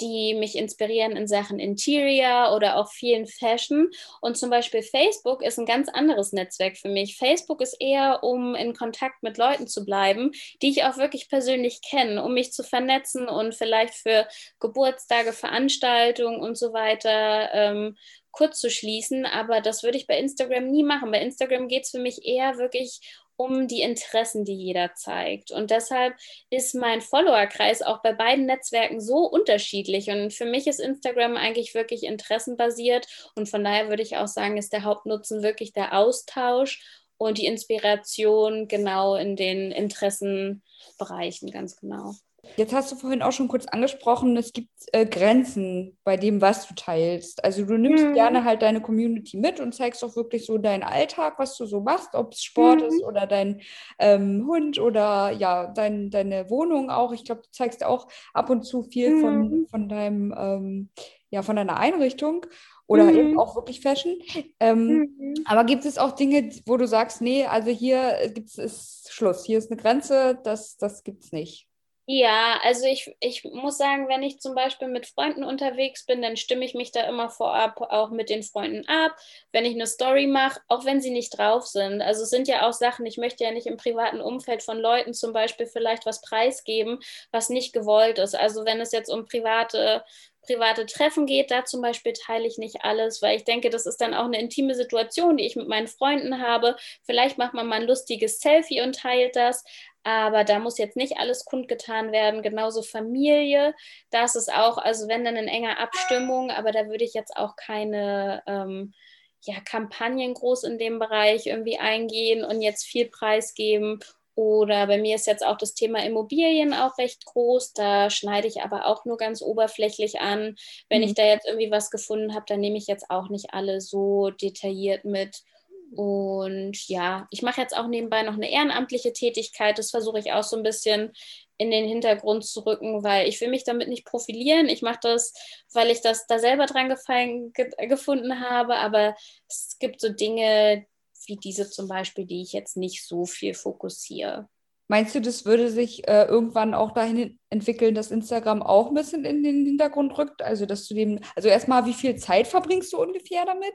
[0.00, 3.90] die mich inspirieren in Sachen Interior oder auch vielen Fashion.
[4.20, 7.16] Und zum Beispiel Facebook ist ein ganz anderes Netzwerk für mich.
[7.16, 10.32] Facebook ist eher, um in Kontakt mit Leuten zu bleiben,
[10.62, 14.26] die ich auch wirklich persönlich kenne, um mich zu vernetzen und vielleicht für
[14.60, 17.96] Geburtstage, Veranstaltungen und so weiter ähm,
[18.30, 19.26] kurz zu schließen.
[19.26, 21.10] Aber das würde ich bei Instagram nie machen.
[21.10, 23.00] Bei Instagram geht es für mich eher wirklich
[23.38, 25.52] um die Interessen, die jeder zeigt.
[25.52, 26.14] Und deshalb
[26.50, 30.10] ist mein Followerkreis auch bei beiden Netzwerken so unterschiedlich.
[30.10, 33.06] Und für mich ist Instagram eigentlich wirklich interessenbasiert.
[33.36, 36.82] Und von daher würde ich auch sagen, ist der Hauptnutzen wirklich der Austausch
[37.16, 42.14] und die Inspiration genau in den Interessenbereichen, ganz genau.
[42.56, 46.68] Jetzt hast du vorhin auch schon kurz angesprochen, es gibt äh, Grenzen bei dem, was
[46.68, 47.44] du teilst.
[47.44, 48.14] Also du nimmst mhm.
[48.14, 51.80] gerne halt deine Community mit und zeigst auch wirklich so deinen Alltag, was du so
[51.80, 52.86] machst, ob es Sport mhm.
[52.86, 53.60] ist oder dein
[53.98, 57.12] ähm, Hund oder ja, dein, deine Wohnung auch.
[57.12, 59.20] Ich glaube, du zeigst auch ab und zu viel mhm.
[59.20, 60.88] von, von deinem, ähm,
[61.30, 62.46] ja, von deiner Einrichtung
[62.86, 63.16] oder mhm.
[63.16, 64.16] eben auch wirklich Fashion.
[64.60, 65.34] Ähm, mhm.
[65.44, 69.58] Aber gibt es auch Dinge, wo du sagst, nee, also hier gibt es Schluss, hier
[69.58, 71.68] ist eine Grenze, das, das gibt es nicht?
[72.10, 76.38] Ja, also ich, ich muss sagen, wenn ich zum Beispiel mit Freunden unterwegs bin, dann
[76.38, 79.14] stimme ich mich da immer vorab auch mit den Freunden ab,
[79.52, 82.00] wenn ich eine Story mache, auch wenn sie nicht drauf sind.
[82.00, 85.12] Also es sind ja auch Sachen, ich möchte ja nicht im privaten Umfeld von Leuten
[85.12, 86.98] zum Beispiel vielleicht was preisgeben,
[87.30, 88.34] was nicht gewollt ist.
[88.34, 90.02] Also wenn es jetzt um private
[90.42, 94.00] private Treffen geht, da zum Beispiel teile ich nicht alles, weil ich denke, das ist
[94.00, 96.76] dann auch eine intime Situation, die ich mit meinen Freunden habe.
[97.04, 99.64] Vielleicht macht man mal ein lustiges Selfie und teilt das,
[100.04, 102.42] aber da muss jetzt nicht alles kundgetan werden.
[102.42, 103.74] Genauso Familie,
[104.10, 107.56] das ist auch, also wenn dann in enger Abstimmung, aber da würde ich jetzt auch
[107.56, 108.94] keine ähm,
[109.42, 114.00] ja, Kampagnen groß in dem Bereich irgendwie eingehen und jetzt viel preisgeben.
[114.38, 117.72] Oder bei mir ist jetzt auch das Thema Immobilien auch recht groß.
[117.72, 120.54] Da schneide ich aber auch nur ganz oberflächlich an.
[120.88, 121.08] Wenn mhm.
[121.08, 124.30] ich da jetzt irgendwie was gefunden habe, dann nehme ich jetzt auch nicht alle so
[124.30, 125.42] detailliert mit.
[125.90, 129.76] Und ja, ich mache jetzt auch nebenbei noch eine ehrenamtliche Tätigkeit.
[129.76, 131.10] Das versuche ich auch so ein bisschen
[131.56, 134.68] in den Hintergrund zu rücken, weil ich will mich damit nicht profilieren.
[134.68, 135.34] Ich mache das,
[135.72, 138.76] weil ich das da selber dran gefallen, ge gefunden habe.
[138.76, 139.16] Aber
[139.48, 140.86] es gibt so Dinge
[141.28, 144.48] wie diese zum Beispiel, die ich jetzt nicht so viel fokussiere.
[144.90, 149.26] Meinst du, das würde sich äh, irgendwann auch dahin entwickeln, dass Instagram auch ein bisschen
[149.26, 150.40] in den Hintergrund rückt?
[150.40, 153.74] Also, dass du dem, also erstmal, wie viel Zeit verbringst du ungefähr damit?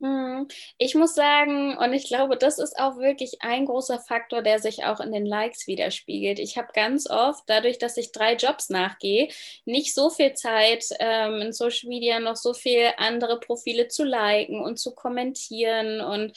[0.00, 0.46] Mhm.
[0.78, 4.84] Ich muss sagen, und ich glaube, das ist auch wirklich ein großer Faktor, der sich
[4.84, 6.38] auch in den Likes widerspiegelt.
[6.38, 9.28] Ich habe ganz oft, dadurch, dass ich drei Jobs nachgehe,
[9.64, 14.62] nicht so viel Zeit, ähm, in Social Media noch so viel andere Profile zu liken
[14.62, 16.00] und zu kommentieren.
[16.00, 16.32] Und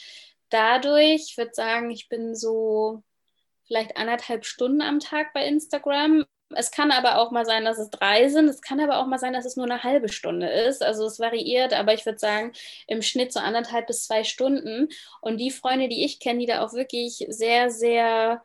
[0.52, 3.02] dadurch, ich würde sagen, ich bin so
[3.66, 6.24] vielleicht anderthalb Stunden am Tag bei Instagram.
[6.54, 8.48] Es kann aber auch mal sein, dass es drei sind.
[8.48, 10.82] Es kann aber auch mal sein, dass es nur eine halbe Stunde ist.
[10.82, 12.52] Also es variiert, aber ich würde sagen,
[12.86, 14.88] im Schnitt so anderthalb bis zwei Stunden.
[15.22, 18.42] Und die Freunde, die ich kenne, die da auch wirklich sehr, sehr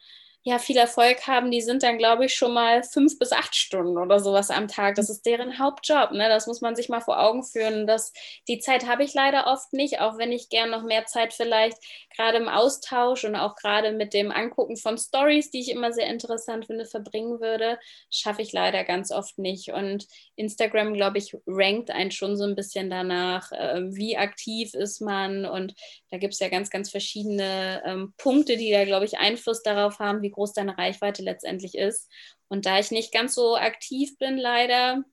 [0.47, 3.97] ja, viel Erfolg haben, die sind dann, glaube ich, schon mal fünf bis acht Stunden
[3.97, 4.95] oder sowas am Tag.
[4.95, 6.13] Das ist deren Hauptjob.
[6.13, 6.29] Ne?
[6.29, 7.85] Das muss man sich mal vor Augen führen.
[7.85, 8.13] Das,
[8.47, 11.77] die Zeit habe ich leider oft nicht, auch wenn ich gern noch mehr Zeit vielleicht
[12.15, 16.07] gerade im Austausch und auch gerade mit dem Angucken von Stories, die ich immer sehr
[16.07, 17.77] interessant finde, verbringen würde,
[18.09, 19.73] schaffe ich leider ganz oft nicht.
[19.73, 20.07] Und
[20.37, 25.45] Instagram, glaube ich, rankt einen schon so ein bisschen danach, äh, wie aktiv ist man.
[25.45, 25.75] Und
[26.09, 29.99] da gibt es ja ganz, ganz verschiedene ähm, Punkte, die da, glaube ich, Einfluss darauf
[29.99, 32.09] haben, wie groß deine Reichweite letztendlich ist.
[32.47, 35.03] Und da ich nicht ganz so aktiv bin, leider,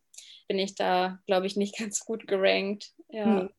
[0.47, 2.91] bin ich da, glaube ich, nicht ganz gut gerankt.
[3.09, 3.25] Ja.
[3.25, 3.51] Hm.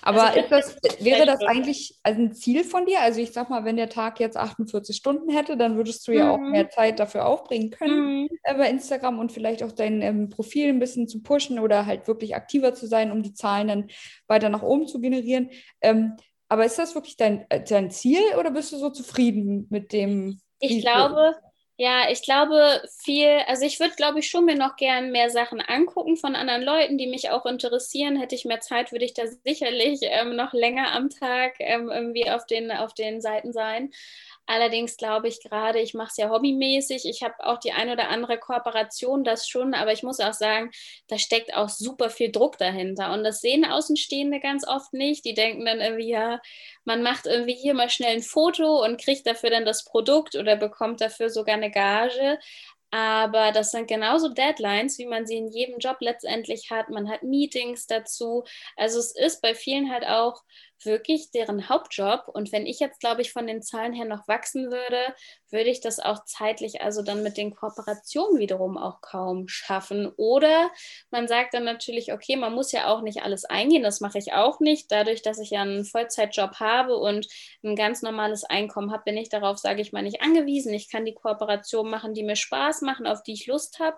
[0.00, 3.00] Aber also, das, wäre das eigentlich ein Ziel von dir?
[3.02, 6.30] Also ich sag mal, wenn der Tag jetzt 48 Stunden hätte, dann würdest du ja
[6.30, 6.52] auch mhm.
[6.52, 8.28] mehr Zeit dafür aufbringen können mhm.
[8.44, 12.08] Äh, bei Instagram und vielleicht auch dein ähm, Profil ein bisschen zu pushen oder halt
[12.08, 13.90] wirklich aktiver zu sein, um die Zahlen dann
[14.28, 15.50] weiter nach oben zu generieren.
[15.82, 16.16] Ähm,
[16.48, 20.40] aber ist das wirklich dein, äh, dein Ziel oder bist du so zufrieden mit dem?
[20.58, 21.36] Ich glaube,
[21.78, 25.60] ja, ich glaube viel, also ich würde, glaube ich, schon mir noch gern mehr Sachen
[25.60, 28.16] angucken von anderen Leuten, die mich auch interessieren.
[28.16, 32.30] Hätte ich mehr Zeit, würde ich da sicherlich ähm, noch länger am Tag ähm, irgendwie
[32.30, 33.90] auf den, auf den Seiten sein.
[34.46, 37.04] Allerdings glaube ich gerade, ich mache es ja hobbymäßig.
[37.04, 40.70] Ich habe auch die ein oder andere Kooperation, das schon, aber ich muss auch sagen,
[41.08, 43.12] da steckt auch super viel Druck dahinter.
[43.12, 45.24] Und das sehen Außenstehende ganz oft nicht.
[45.24, 46.40] Die denken dann irgendwie, ja,
[46.84, 50.56] man macht irgendwie hier mal schnell ein Foto und kriegt dafür dann das Produkt oder
[50.56, 52.38] bekommt dafür sogar eine Gage.
[52.92, 56.88] Aber das sind genauso Deadlines, wie man sie in jedem Job letztendlich hat.
[56.88, 58.44] Man hat Meetings dazu.
[58.76, 60.42] Also es ist bei vielen halt auch
[60.84, 62.28] wirklich deren Hauptjob.
[62.28, 65.14] Und wenn ich jetzt, glaube ich, von den Zahlen her noch wachsen würde,
[65.50, 70.12] würde ich das auch zeitlich, also dann mit den Kooperationen wiederum auch kaum schaffen.
[70.16, 70.70] Oder
[71.10, 74.32] man sagt dann natürlich, okay, man muss ja auch nicht alles eingehen, das mache ich
[74.32, 74.90] auch nicht.
[74.90, 77.26] Dadurch, dass ich ja einen Vollzeitjob habe und
[77.62, 80.74] ein ganz normales Einkommen habe, bin ich darauf, sage ich mal, nicht angewiesen.
[80.74, 83.96] Ich kann die Kooperation machen, die mir Spaß machen, auf die ich Lust habe.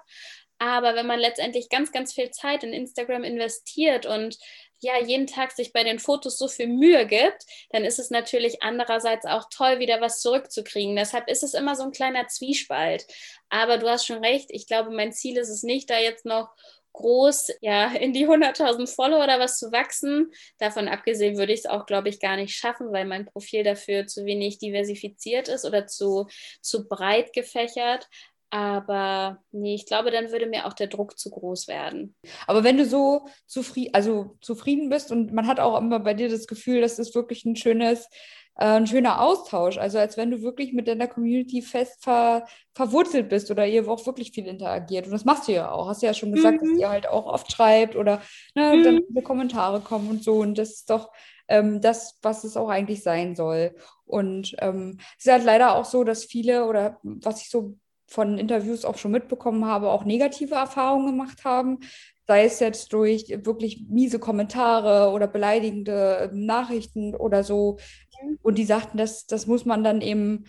[0.59, 4.37] Aber wenn man letztendlich ganz, ganz viel Zeit in Instagram investiert und
[4.81, 8.62] ja jeden Tag sich bei den Fotos so viel Mühe gibt, dann ist es natürlich
[8.62, 10.97] andererseits auch toll, wieder was zurückzukriegen.
[10.97, 13.07] Deshalb ist es immer so ein kleiner Zwiespalt.
[13.49, 16.51] Aber du hast schon recht, ich glaube, mein Ziel ist es nicht, da jetzt noch
[16.93, 20.31] groß ja, in die 100.000 Follower oder was zu wachsen.
[20.59, 24.07] Davon abgesehen würde ich es auch, glaube ich, gar nicht schaffen, weil mein Profil dafür
[24.07, 26.27] zu wenig diversifiziert ist oder zu,
[26.61, 28.09] zu breit gefächert.
[28.50, 32.14] Aber nee, ich glaube, dann würde mir auch der Druck zu groß werden.
[32.46, 36.28] Aber wenn du so zufrieden, also zufrieden bist und man hat auch immer bei dir
[36.30, 38.08] das Gefühl, das ist wirklich ein schönes,
[38.54, 39.76] äh, ein schöner Austausch.
[39.76, 44.06] Also als wenn du wirklich mit deiner Community fest ver, verwurzelt bist oder ihr auch
[44.06, 45.04] wirklich viel interagiert.
[45.04, 45.87] Und das machst du ja auch.
[45.87, 46.70] Hast du ja schon gesagt, mhm.
[46.70, 48.22] dass ihr halt auch oft schreibt oder
[48.54, 48.82] ne, mhm.
[48.82, 50.37] dann viele Kommentare kommen und so.
[50.37, 51.11] Und das ist doch
[51.48, 53.74] ähm, das, was es auch eigentlich sein soll.
[54.06, 57.74] Und ähm, es ist halt leider auch so, dass viele oder was ich so
[58.09, 61.79] von Interviews auch schon mitbekommen habe, auch negative Erfahrungen gemacht haben.
[62.27, 67.79] Sei es jetzt durch wirklich miese Kommentare oder beleidigende Nachrichten oder so.
[68.23, 68.38] Mhm.
[68.42, 70.44] Und die sagten, das, das muss man dann eben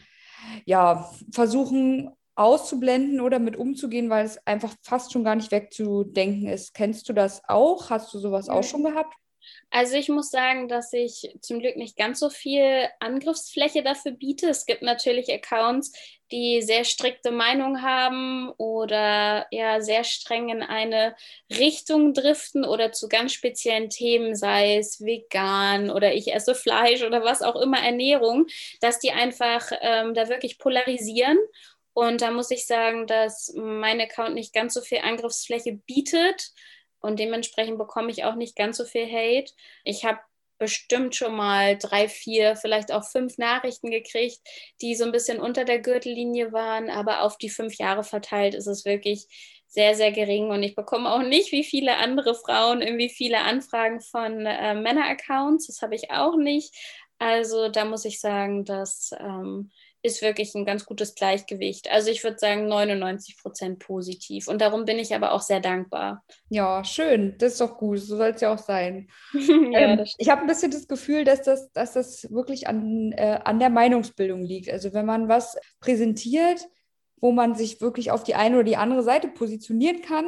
[0.65, 6.73] ja, versuchen auszublenden oder mit umzugehen, weil es einfach fast schon gar nicht wegzudenken ist.
[6.73, 7.89] Kennst du das auch?
[7.89, 9.13] Hast du sowas auch schon gehabt?
[9.71, 14.49] Also ich muss sagen, dass ich zum Glück nicht ganz so viel Angriffsfläche dafür biete.
[14.49, 15.91] Es gibt natürlich Accounts,
[16.31, 21.15] die sehr strikte Meinung haben oder ja sehr streng in eine
[21.49, 27.23] Richtung driften oder zu ganz speziellen Themen, sei es vegan oder ich esse Fleisch oder
[27.23, 28.47] was auch immer Ernährung,
[28.81, 31.37] dass die einfach ähm, da wirklich polarisieren.
[31.93, 36.51] Und da muss ich sagen, dass mein Account nicht ganz so viel Angriffsfläche bietet
[37.01, 39.51] und dementsprechend bekomme ich auch nicht ganz so viel Hate.
[39.83, 40.19] Ich habe
[40.59, 44.39] bestimmt schon mal drei, vier, vielleicht auch fünf Nachrichten gekriegt,
[44.81, 48.67] die so ein bisschen unter der Gürtellinie waren, aber auf die fünf Jahre verteilt ist
[48.67, 49.27] es wirklich
[49.67, 54.01] sehr, sehr gering und ich bekomme auch nicht wie viele andere Frauen irgendwie viele Anfragen
[54.01, 55.67] von äh, Männer-Accounts.
[55.67, 56.75] Das habe ich auch nicht.
[57.19, 61.91] Also da muss ich sagen, dass ähm, ist wirklich ein ganz gutes Gleichgewicht.
[61.91, 64.47] Also ich würde sagen 99 Prozent positiv.
[64.47, 66.23] Und darum bin ich aber auch sehr dankbar.
[66.49, 67.35] Ja, schön.
[67.37, 67.99] Das ist doch gut.
[67.99, 69.09] So soll es ja auch sein.
[69.33, 73.39] ja, ähm, ich habe ein bisschen das Gefühl, dass das, dass das wirklich an, äh,
[73.43, 74.69] an der Meinungsbildung liegt.
[74.69, 76.65] Also wenn man was präsentiert,
[77.17, 80.25] wo man sich wirklich auf die eine oder die andere Seite positionieren kann,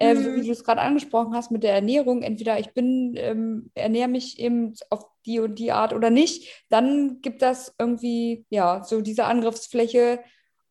[0.00, 0.22] äh, mhm.
[0.24, 4.08] so wie du es gerade angesprochen hast mit der Ernährung, entweder ich bin, ähm, ernähre
[4.08, 9.02] mich eben auf die und die Art oder nicht, dann gibt das irgendwie, ja, so
[9.02, 10.20] diese Angriffsfläche,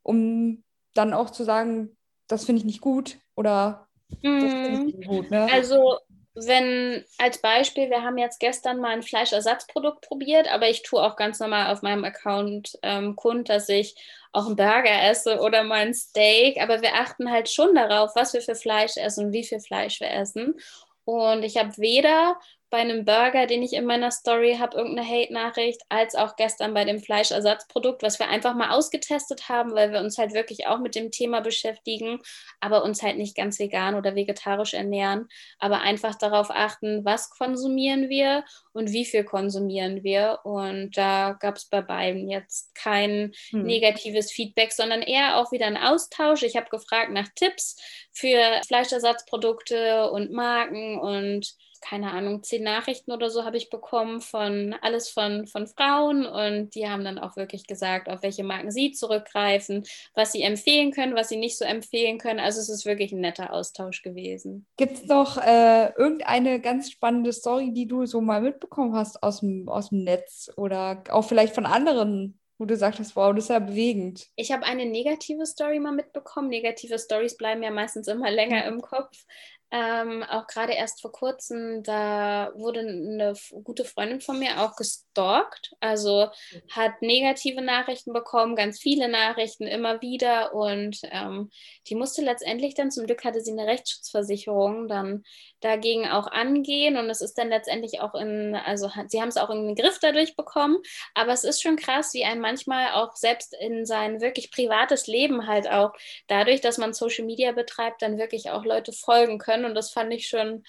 [0.02, 0.64] um
[0.96, 1.96] dann auch zu sagen,
[2.28, 3.88] das finde ich nicht gut oder
[4.24, 4.42] mhm.
[4.42, 5.32] das finde ich nicht gut.
[5.32, 5.48] Ne?
[5.52, 6.00] Also
[6.46, 11.16] wenn als Beispiel, wir haben jetzt gestern mal ein Fleischersatzprodukt probiert, aber ich tue auch
[11.16, 13.96] ganz normal auf meinem Account ähm, kund, dass ich
[14.32, 18.34] auch einen Burger esse oder mal ein Steak, aber wir achten halt schon darauf, was
[18.34, 20.56] wir für Fleisch essen und wie viel Fleisch wir essen.
[21.04, 22.38] Und ich habe weder
[22.70, 26.86] bei einem Burger, den ich in meiner Story habe, irgendeine Hate-Nachricht, als auch gestern bei
[26.86, 30.96] dem Fleischersatzprodukt, was wir einfach mal ausgetestet haben, weil wir uns halt wirklich auch mit
[30.96, 32.20] dem Thema beschäftigen,
[32.60, 35.28] aber uns halt nicht ganz vegan oder vegetarisch ernähren,
[35.58, 40.40] aber einfach darauf achten, was konsumieren wir und wie viel konsumieren wir.
[40.44, 43.64] Und da gab es bei beiden jetzt kein hm.
[43.64, 46.44] negatives Feedback, sondern eher auch wieder ein Austausch.
[46.44, 47.78] Ich habe gefragt nach Tipps
[48.12, 54.76] für Fleischersatzprodukte und Marken und keine Ahnung, zehn Nachrichten oder so habe ich bekommen von
[54.82, 58.92] alles von, von Frauen und die haben dann auch wirklich gesagt, auf welche Marken sie
[58.92, 62.40] zurückgreifen, was sie empfehlen können, was sie nicht so empfehlen können.
[62.40, 64.66] Also es ist wirklich ein netter Austausch gewesen.
[64.78, 69.42] Gibt es noch äh, irgendeine ganz spannende Story, die du so mal mitbekommen hast aus
[69.42, 73.50] dem, aus dem Netz oder auch vielleicht von anderen wo du sagtest, wow, das ist
[73.50, 74.28] ja bewegend.
[74.36, 76.50] Ich habe eine negative Story mal mitbekommen.
[76.50, 79.26] Negative Stories bleiben ja meistens immer länger im Kopf.
[79.72, 85.76] Ähm, auch gerade erst vor kurzem, da wurde eine gute Freundin von mir auch gestalkt.
[85.80, 86.28] Also
[86.72, 90.56] hat negative Nachrichten bekommen, ganz viele Nachrichten immer wieder.
[90.56, 91.52] Und ähm,
[91.88, 95.24] die musste letztendlich dann, zum Glück hatte sie eine Rechtsschutzversicherung, dann
[95.60, 96.98] dagegen auch angehen.
[96.98, 100.00] Und es ist dann letztendlich auch in, also sie haben es auch in den Griff
[100.02, 100.78] dadurch bekommen.
[101.14, 105.46] Aber es ist schon krass, wie ein manchmal auch selbst in sein wirklich privates Leben
[105.46, 105.94] halt auch
[106.28, 109.70] dadurch, dass man Social Media betreibt, dann wirklich auch Leute folgen können können.
[109.70, 110.64] Und das fand ich schon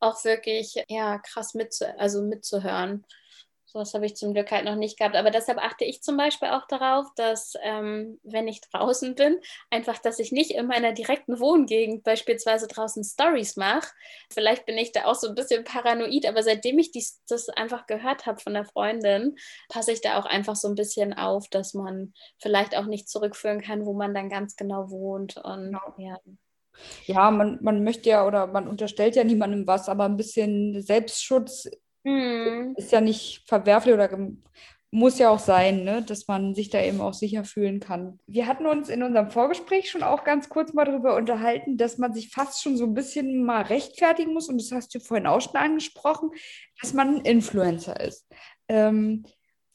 [0.00, 3.04] auch wirklich ja, krass mitzu also mitzuhören.
[3.64, 5.16] So was habe ich zum Glück halt noch nicht gehabt.
[5.16, 9.96] Aber deshalb achte ich zum Beispiel auch darauf, dass, ähm, wenn ich draußen bin, einfach,
[9.96, 13.88] dass ich nicht in meiner direkten Wohngegend beispielsweise draußen Stories mache.
[14.30, 17.86] Vielleicht bin ich da auch so ein bisschen paranoid, aber seitdem ich dies, das einfach
[17.86, 19.36] gehört habe von der Freundin,
[19.70, 23.62] passe ich da auch einfach so ein bisschen auf, dass man vielleicht auch nicht zurückführen
[23.62, 25.38] kann, wo man dann ganz genau wohnt.
[25.38, 25.94] Und genau.
[25.96, 26.18] ja.
[27.06, 31.68] Ja, man, man möchte ja oder man unterstellt ja niemandem was, aber ein bisschen Selbstschutz
[32.04, 32.74] mhm.
[32.76, 34.08] ist ja nicht verwerflich oder
[34.94, 38.18] muss ja auch sein, ne, dass man sich da eben auch sicher fühlen kann.
[38.26, 42.12] Wir hatten uns in unserem Vorgespräch schon auch ganz kurz mal darüber unterhalten, dass man
[42.12, 45.40] sich fast schon so ein bisschen mal rechtfertigen muss, und das hast du vorhin auch
[45.40, 46.30] schon angesprochen,
[46.80, 48.28] dass man ein Influencer ist.
[48.68, 49.24] Ähm,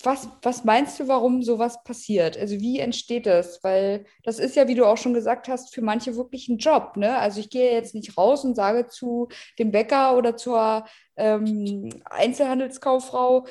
[0.04, 2.38] was, was meinst du, warum sowas passiert?
[2.38, 3.64] Also wie entsteht das?
[3.64, 6.98] Weil das ist ja, wie du auch schon gesagt hast, für manche wirklich ein Job.
[6.98, 7.18] Ne?
[7.18, 13.48] Also ich gehe jetzt nicht raus und sage zu dem Bäcker oder zur ähm, Einzelhandelskauffrau,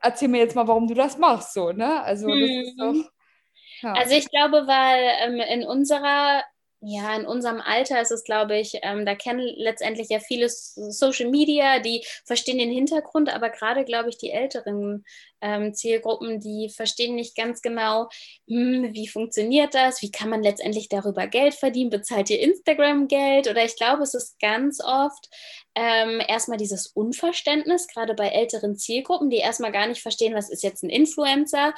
[0.00, 1.52] erzähl mir jetzt mal, warum du das machst.
[1.52, 2.02] So, ne?
[2.02, 2.94] Also das ist doch.
[3.82, 3.92] Ja.
[3.94, 6.42] Also ich glaube, weil ähm, in unserer
[6.86, 11.30] Ja, in unserem Alter ist es, glaube ich, ähm, da kennen letztendlich ja viele Social
[11.30, 15.02] Media, die verstehen den Hintergrund, aber gerade, glaube ich, die älteren
[15.40, 18.10] ähm, Zielgruppen, die verstehen nicht ganz genau,
[18.48, 23.48] hm, wie funktioniert das, wie kann man letztendlich darüber Geld verdienen, bezahlt ihr Instagram Geld?
[23.48, 25.30] Oder ich glaube, es ist ganz oft
[25.74, 30.62] ähm, erstmal dieses Unverständnis, gerade bei älteren Zielgruppen, die erstmal gar nicht verstehen, was ist
[30.62, 31.72] jetzt ein Influencer,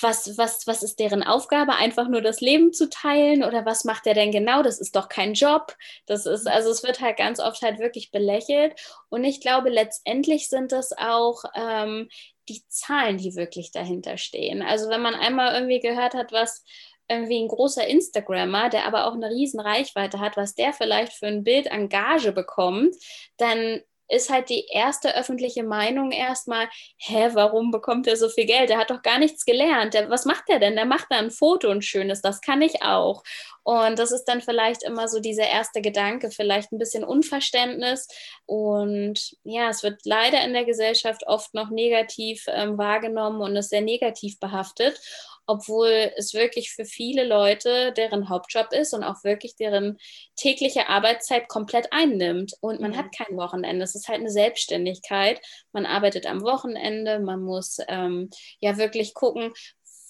[0.00, 1.74] was, was, was ist deren Aufgabe?
[1.74, 4.62] Einfach nur das Leben zu teilen oder was macht er denn genau?
[4.62, 5.76] Das ist doch kein Job.
[6.06, 8.74] Das ist, also es wird halt ganz oft halt wirklich belächelt.
[9.08, 12.08] Und ich glaube, letztendlich sind das auch ähm,
[12.48, 14.62] die Zahlen, die wirklich dahinter stehen.
[14.62, 16.64] Also wenn man einmal irgendwie gehört hat, was
[17.08, 21.26] irgendwie ein großer Instagrammer, der aber auch eine riesen Reichweite hat, was der vielleicht für
[21.26, 22.94] ein Bild an Gage bekommt,
[23.36, 28.70] dann ist halt die erste öffentliche Meinung erstmal, hä, warum bekommt er so viel Geld?
[28.70, 29.94] Der hat doch gar nichts gelernt.
[29.94, 30.76] Der, was macht er denn?
[30.76, 33.22] Der macht da ein Foto, ein schönes, das kann ich auch.
[33.62, 38.08] Und das ist dann vielleicht immer so dieser erste Gedanke, vielleicht ein bisschen Unverständnis.
[38.46, 43.70] Und ja, es wird leider in der Gesellschaft oft noch negativ ähm, wahrgenommen und ist
[43.70, 45.00] sehr negativ behaftet
[45.46, 49.98] obwohl es wirklich für viele Leute deren Hauptjob ist und auch wirklich deren
[50.36, 52.54] tägliche Arbeitszeit komplett einnimmt.
[52.60, 52.96] Und man mhm.
[52.96, 53.84] hat kein Wochenende.
[53.84, 55.40] Es ist halt eine Selbstständigkeit.
[55.72, 58.30] Man arbeitet am Wochenende, man muss ähm,
[58.60, 59.52] ja wirklich gucken,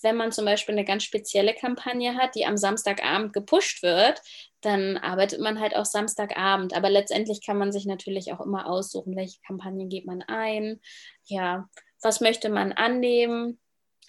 [0.05, 4.21] wenn man zum Beispiel eine ganz spezielle Kampagne hat, die am Samstagabend gepusht wird,
[4.61, 6.77] dann arbeitet man halt auch Samstagabend.
[6.77, 10.81] Aber letztendlich kann man sich natürlich auch immer aussuchen, welche Kampagne geht man ein.
[11.25, 11.69] Ja,
[12.03, 13.59] was möchte man annehmen?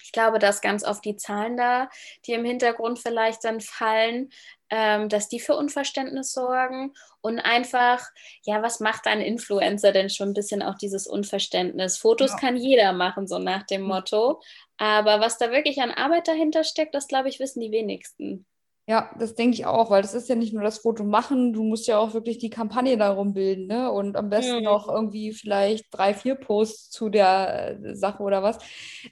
[0.02, 1.88] Ich glaube, dass ganz oft die Zahlen da,
[2.26, 4.30] die im Hintergrund vielleicht dann fallen,
[4.70, 8.04] ähm, dass die für Unverständnis sorgen und einfach,
[8.42, 11.98] ja, was macht ein Influencer denn schon ein bisschen auch dieses Unverständnis?
[11.98, 12.38] Fotos ja.
[12.38, 14.40] kann jeder machen, so nach dem Motto.
[14.76, 18.46] Aber was da wirklich an Arbeit dahinter steckt, das glaube ich, wissen die wenigsten.
[18.88, 21.64] Ja, das denke ich auch, weil das ist ja nicht nur das Foto machen, du
[21.64, 23.90] musst ja auch wirklich die Kampagne darum bilden, ne?
[23.90, 24.62] Und am besten mhm.
[24.64, 28.58] noch irgendwie vielleicht drei, vier Posts zu der äh, Sache oder was,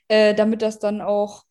[0.07, 1.43] äh, damit das dann auch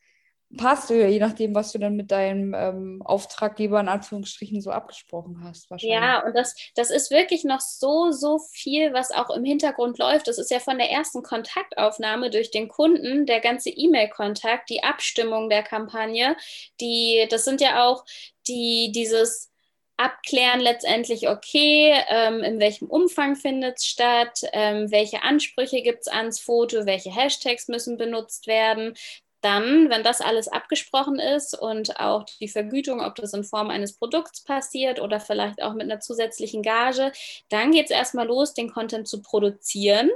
[0.58, 5.68] passt, je nachdem, was du dann mit deinem ähm, Auftraggeber in Anführungsstrichen so abgesprochen hast.
[5.80, 10.28] Ja, und das, das ist wirklich noch so, so viel, was auch im Hintergrund läuft.
[10.28, 15.50] Das ist ja von der ersten Kontaktaufnahme durch den Kunden, der ganze E-Mail-Kontakt, die Abstimmung
[15.50, 16.36] der Kampagne,
[16.80, 18.06] die, das sind ja auch
[18.48, 19.54] die, dieses
[19.98, 26.08] abklären letztendlich, okay, ähm, in welchem Umfang findet es statt, ähm, welche Ansprüche gibt es
[26.08, 28.96] ans Foto, welche Hashtags müssen benutzt werden,
[29.44, 33.98] dann, wenn das alles abgesprochen ist und auch die Vergütung, ob das in Form eines
[33.98, 37.12] Produkts passiert oder vielleicht auch mit einer zusätzlichen Gage,
[37.50, 40.10] dann geht es erstmal los, den Content zu produzieren.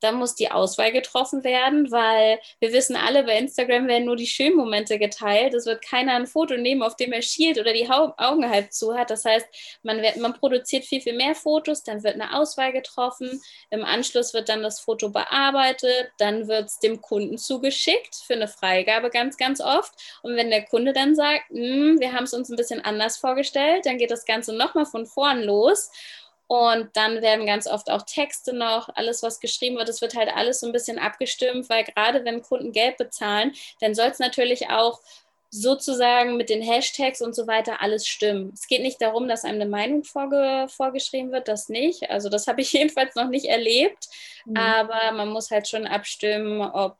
[0.00, 4.26] Dann muss die Auswahl getroffen werden, weil wir wissen alle, bei Instagram werden nur die
[4.26, 5.54] schönen Momente geteilt.
[5.54, 8.96] Es wird keiner ein Foto nehmen, auf dem er schielt oder die Augen halb zu
[8.96, 9.10] hat.
[9.10, 9.46] Das heißt,
[9.82, 13.40] man, wird, man produziert viel, viel mehr Fotos, dann wird eine Auswahl getroffen.
[13.70, 18.48] Im Anschluss wird dann das Foto bearbeitet, dann wird es dem Kunden zugeschickt für eine
[18.48, 19.92] Freigabe ganz, ganz oft.
[20.22, 23.86] Und wenn der Kunde dann sagt, hm, wir haben es uns ein bisschen anders vorgestellt,
[23.86, 25.90] dann geht das Ganze nochmal von vorn los.
[26.50, 30.30] Und dann werden ganz oft auch Texte noch, alles, was geschrieben wird, es wird halt
[30.34, 34.68] alles so ein bisschen abgestimmt, weil gerade wenn Kunden Geld bezahlen, dann soll es natürlich
[34.68, 34.98] auch
[35.50, 38.50] sozusagen mit den Hashtags und so weiter alles stimmen.
[38.52, 42.10] Es geht nicht darum, dass einem eine Meinung vorge vorgeschrieben wird, das nicht.
[42.10, 44.08] Also das habe ich jedenfalls noch nicht erlebt,
[44.44, 44.56] mhm.
[44.56, 46.96] aber man muss halt schon abstimmen, ob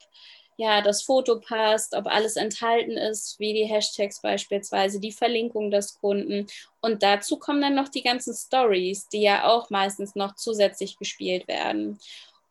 [0.61, 5.99] ja, das Foto passt, ob alles enthalten ist, wie die Hashtags beispielsweise, die Verlinkung des
[5.99, 6.45] Kunden.
[6.81, 11.47] Und dazu kommen dann noch die ganzen Stories, die ja auch meistens noch zusätzlich gespielt
[11.47, 11.99] werden.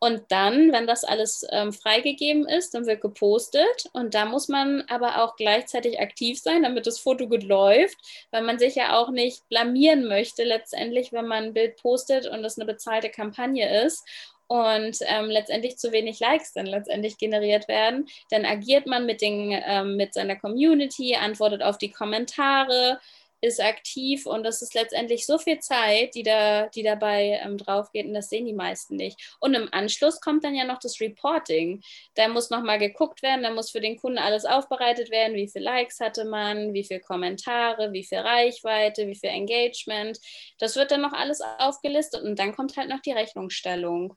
[0.00, 3.88] Und dann, wenn das alles ähm, freigegeben ist, dann wird gepostet.
[3.92, 7.98] Und da muss man aber auch gleichzeitig aktiv sein, damit das Foto gut läuft,
[8.32, 12.44] weil man sich ja auch nicht blamieren möchte, letztendlich, wenn man ein Bild postet und
[12.44, 14.04] es eine bezahlte Kampagne ist
[14.50, 19.56] und ähm, letztendlich zu wenig Likes dann letztendlich generiert werden, dann agiert man mit, den,
[19.64, 22.98] ähm, mit seiner Community, antwortet auf die Kommentare,
[23.40, 27.92] ist aktiv und das ist letztendlich so viel Zeit, die, da, die dabei ähm, drauf
[27.92, 29.36] geht und das sehen die meisten nicht.
[29.38, 31.80] Und im Anschluss kommt dann ja noch das Reporting.
[32.16, 35.66] Da muss nochmal geguckt werden, da muss für den Kunden alles aufbereitet werden, wie viele
[35.66, 40.18] Likes hatte man, wie viele Kommentare, wie viel Reichweite, wie viel Engagement.
[40.58, 44.16] Das wird dann noch alles aufgelistet und dann kommt halt noch die Rechnungsstellung.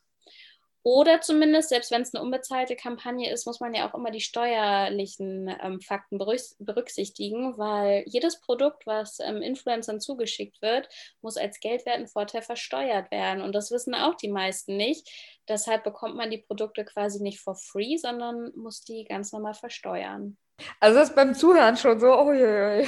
[0.84, 4.19] Oder zumindest, selbst wenn es eine unbezahlte Kampagne ist, muss man ja auch immer die
[4.19, 10.89] steuerlichen ähm, Fakten berücksichtigen, weil jedes Produkt, was ähm, Influencern zugeschickt wird,
[11.22, 13.41] muss als Geldwertenvorteil versteuert werden.
[13.41, 15.10] Und das wissen auch die meisten nicht.
[15.47, 20.38] Deshalb bekommt man die Produkte quasi nicht for free, sondern muss die ganz normal versteuern.
[20.80, 22.88] Also das ist beim Zuhören schon so, oh je, je.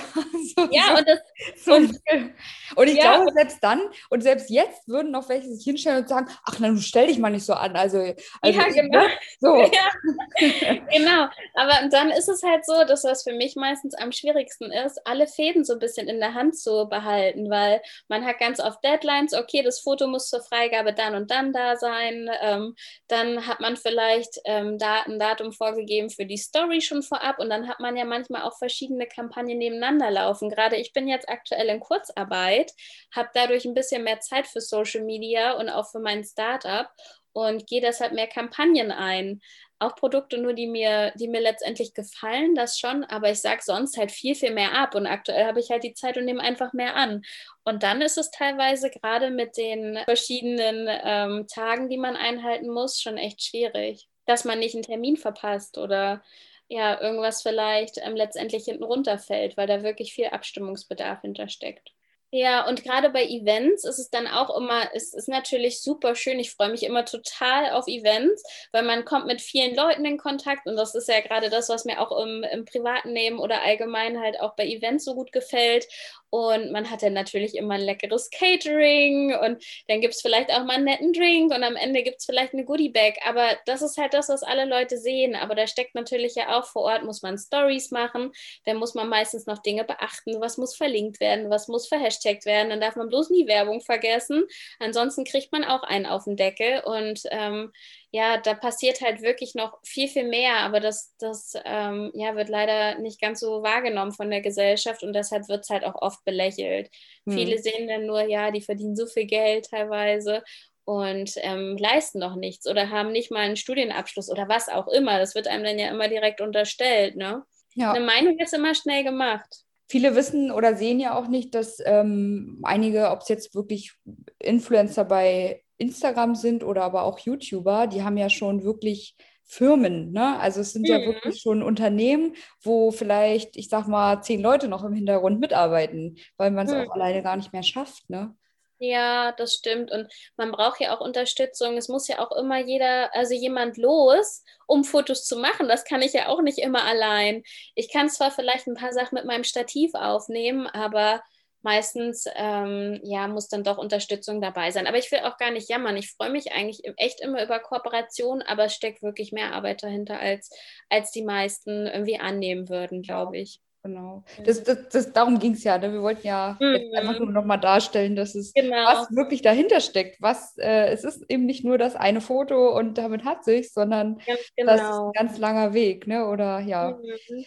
[0.55, 1.19] So, ja, so, und das.
[1.57, 1.99] So und,
[2.75, 6.09] und ich ja, glaube, selbst dann und selbst jetzt würden noch welche sich hinstellen und
[6.09, 7.75] sagen, ach, dann stell dich mal nicht so an.
[7.75, 7.99] Also,
[8.41, 8.99] also ja, genau.
[9.01, 9.09] Ne?
[9.39, 9.71] So.
[9.75, 10.73] Ja.
[10.91, 11.27] genau.
[11.55, 15.27] Aber dann ist es halt so, dass was für mich meistens am schwierigsten ist, alle
[15.27, 19.33] Fäden so ein bisschen in der Hand zu behalten, weil man hat ganz oft Deadlines,
[19.33, 22.29] okay, das Foto muss zur Freigabe dann und dann da sein.
[22.41, 22.75] Ähm,
[23.07, 27.49] dann hat man vielleicht ähm, da ein Datum vorgegeben für die Story schon vorab und
[27.49, 30.49] dann hat man ja manchmal auch verschiedene Kampagnen nebeneinander laufen.
[30.49, 32.71] Gerade ich bin jetzt aktuell in Kurzarbeit,
[33.13, 36.89] habe dadurch ein bisschen mehr Zeit für Social Media und auch für mein Startup
[37.35, 39.41] und gehe deshalb mehr Kampagnen ein.
[39.77, 43.97] Auch Produkte nur, die mir, die mir letztendlich gefallen, das schon, aber ich sage sonst
[43.97, 46.71] halt viel, viel mehr ab und aktuell habe ich halt die Zeit und nehme einfach
[46.71, 47.23] mehr an.
[47.65, 53.01] Und dann ist es teilweise gerade mit den verschiedenen ähm, Tagen, die man einhalten muss,
[53.01, 56.23] schon echt schwierig, dass man nicht einen Termin verpasst oder
[56.69, 61.94] ja, irgendwas vielleicht ähm, letztendlich hinten runterfällt, weil da wirklich viel Abstimmungsbedarf hintersteckt.
[62.37, 66.37] Ja, und gerade bei Events ist es dann auch immer, es ist natürlich super schön.
[66.37, 70.67] Ich freue mich immer total auf Events, weil man kommt mit vielen Leuten in Kontakt
[70.67, 74.19] und das ist ja gerade das, was mir auch im, im privaten Leben oder allgemein
[74.19, 75.87] halt auch bei Events so gut gefällt.
[76.29, 80.65] Und man hat dann natürlich immer ein leckeres Catering und dann gibt es vielleicht auch
[80.65, 83.19] mal einen netten Drink und am Ende gibt es vielleicht eine Goodie-Bag.
[83.25, 85.35] Aber das ist halt das, was alle Leute sehen.
[85.35, 88.33] Aber da steckt natürlich ja auch vor Ort, muss man Stories machen,
[88.65, 90.41] dann muss man meistens noch Dinge beachten.
[90.41, 92.69] Was muss verlinkt werden, was muss verhashtagt werden.
[92.69, 94.43] Dann darf man bloß nie Werbung vergessen.
[94.79, 96.81] Ansonsten kriegt man auch einen auf den Deckel.
[96.83, 97.71] Und ähm,
[98.11, 102.47] ja, da passiert halt wirklich noch viel, viel mehr, aber das, das ähm, ja, wird
[102.47, 106.23] leider nicht ganz so wahrgenommen von der Gesellschaft und deshalb wird es halt auch oft
[106.23, 106.89] belächelt.
[107.25, 107.33] Hm.
[107.33, 110.43] Viele sehen dann nur, ja, die verdienen so viel Geld teilweise
[110.85, 115.19] und ähm, leisten noch nichts oder haben nicht mal einen Studienabschluss oder was auch immer.
[115.19, 117.17] Das wird einem dann ja immer direkt unterstellt.
[117.17, 117.43] Ne?
[117.73, 117.91] Ja.
[117.91, 119.64] Eine Meinung ist immer schnell gemacht.
[119.87, 123.93] Viele wissen oder sehen ja auch nicht, dass ähm, einige, ob es jetzt wirklich
[124.39, 129.15] Influencer bei Instagram sind oder aber auch YouTuber, die haben ja schon wirklich
[129.47, 130.39] Firmen, ne?
[130.39, 130.91] Also es sind mhm.
[130.91, 132.33] ja wirklich schon Unternehmen,
[132.63, 136.79] wo vielleicht, ich sag mal, zehn Leute noch im Hintergrund mitarbeiten, weil man es mhm.
[136.79, 138.35] auch alleine gar nicht mehr schafft, ne?
[138.79, 139.89] Ja, das stimmt.
[139.91, 141.77] Und man braucht ja auch Unterstützung.
[141.77, 145.67] Es muss ja auch immer jeder, also jemand los, um Fotos zu machen.
[145.69, 147.43] Das kann ich ja auch nicht immer allein.
[147.75, 151.23] Ich kann zwar vielleicht ein paar Sachen mit meinem Stativ aufnehmen, aber
[151.61, 154.87] meistens ähm, ja, muss dann doch Unterstützung dabei sein.
[154.87, 155.95] Aber ich will auch gar nicht jammern.
[155.95, 160.19] Ich freue mich eigentlich echt immer über Kooperation, aber es steckt wirklich mehr Arbeit dahinter,
[160.19, 160.49] als,
[160.89, 163.61] als die meisten irgendwie annehmen würden, glaube ich.
[163.85, 164.23] Genau.
[164.43, 165.77] Das, das, das, darum ging es ja.
[165.77, 165.93] Ne?
[165.93, 166.89] Wir wollten ja mhm.
[166.95, 168.75] einfach nur nochmal darstellen, dass es genau.
[168.87, 170.19] was wirklich dahinter steckt.
[170.19, 174.19] Was, äh, es ist eben nicht nur das eine Foto und damit hat sich, sondern
[174.57, 174.71] genau.
[174.71, 176.25] das ist ein ganz langer Weg, ne?
[176.25, 176.97] Oder ja.
[176.99, 177.45] Mhm.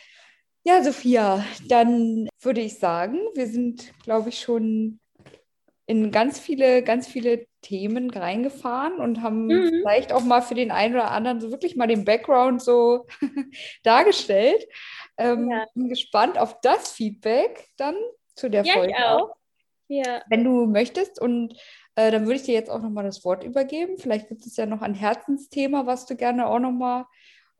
[0.63, 5.01] Ja, Sophia, dann würde ich sagen, wir sind, glaube ich, schon
[5.87, 9.71] in ganz viele, ganz viele Themen reingefahren und haben mhm.
[9.81, 13.07] vielleicht auch mal für den einen oder anderen so wirklich mal den Background so
[13.83, 14.69] dargestellt.
[15.19, 15.67] Ähm, ja.
[15.75, 17.97] Bin gespannt auf das Feedback dann
[18.35, 18.95] zu der ja, Folge.
[18.97, 19.35] Ich auch.
[19.89, 20.23] Ja.
[20.29, 21.55] Wenn du möchtest und
[21.97, 23.99] äh, dann würde ich dir jetzt auch nochmal das Wort übergeben.
[23.99, 27.07] Vielleicht gibt es ja noch ein Herzensthema, was du gerne auch nochmal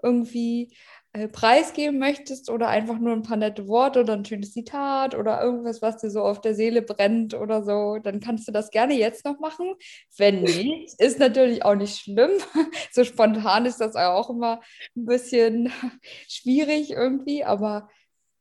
[0.03, 0.77] irgendwie
[1.15, 5.43] äh, preisgeben möchtest oder einfach nur ein paar nette Worte oder ein schönes Zitat oder
[5.43, 8.95] irgendwas, was dir so auf der Seele brennt oder so, dann kannst du das gerne
[8.95, 9.75] jetzt noch machen.
[10.19, 12.31] Wenn nicht, ist natürlich auch nicht schlimm.
[12.93, 14.61] So spontan ist das auch immer
[14.97, 15.73] ein bisschen
[16.29, 17.89] schwierig irgendwie, aber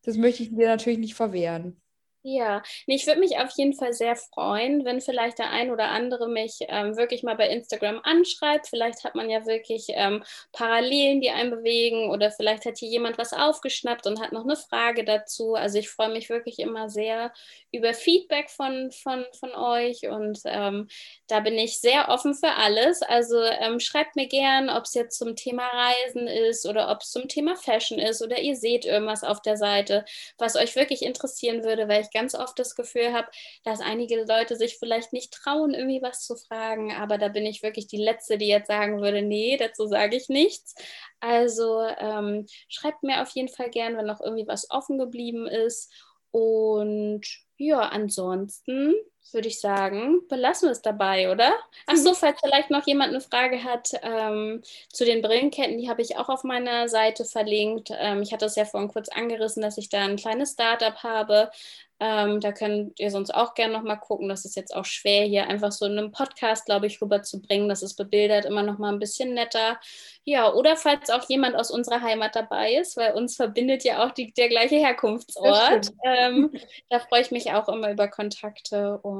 [0.03, 1.81] das möchte ich dir natürlich nicht verwehren.
[2.29, 6.27] Ja, ich würde mich auf jeden Fall sehr freuen, wenn vielleicht der ein oder andere
[6.27, 8.67] mich ähm, wirklich mal bei Instagram anschreibt.
[8.67, 13.17] Vielleicht hat man ja wirklich ähm, Parallelen, die einen bewegen oder vielleicht hat hier jemand
[13.17, 15.55] was aufgeschnappt und hat noch eine Frage dazu.
[15.55, 17.31] Also ich freue mich wirklich immer sehr
[17.71, 20.89] über Feedback von, von, von euch und ähm,
[21.27, 23.03] da bin ich sehr offen für alles.
[23.03, 27.11] Also ähm, schreibt mir gern, ob es jetzt zum Thema Reisen ist oder ob es
[27.11, 30.03] zum Thema Fashion ist oder ihr seht irgendwas auf der Seite,
[30.37, 33.27] was euch wirklich interessieren würde, weil ich ganz oft das Gefühl habe,
[33.63, 36.93] dass einige Leute sich vielleicht nicht trauen, irgendwie was zu fragen.
[36.93, 40.29] Aber da bin ich wirklich die Letzte, die jetzt sagen würde, nee, dazu sage ich
[40.29, 40.75] nichts.
[41.19, 45.91] Also ähm, schreibt mir auf jeden Fall gern, wenn noch irgendwie was offen geblieben ist.
[46.31, 47.21] Und
[47.57, 48.93] ja, ansonsten
[49.33, 51.53] würde ich sagen, belassen wir es dabei, oder?
[51.85, 52.15] Ach so, mhm.
[52.15, 54.61] falls vielleicht noch jemand eine Frage hat ähm,
[54.91, 57.91] zu den Brillenketten, die habe ich auch auf meiner Seite verlinkt.
[57.97, 61.51] Ähm, ich hatte es ja vorhin kurz angerissen, dass ich da ein kleines Startup habe,
[61.99, 64.29] ähm, da könnt ihr sonst auch gerne nochmal gucken.
[64.29, 67.69] Das ist jetzt auch schwer, hier einfach so in einem Podcast, glaube ich, rüberzubringen.
[67.69, 69.79] Das ist bebildert immer nochmal ein bisschen netter.
[70.23, 74.11] Ja, oder falls auch jemand aus unserer Heimat dabei ist, weil uns verbindet ja auch
[74.11, 75.91] die, der gleiche Herkunftsort.
[76.05, 76.51] Ähm,
[76.89, 78.99] da freue ich mich auch immer über Kontakte.
[78.99, 79.16] Und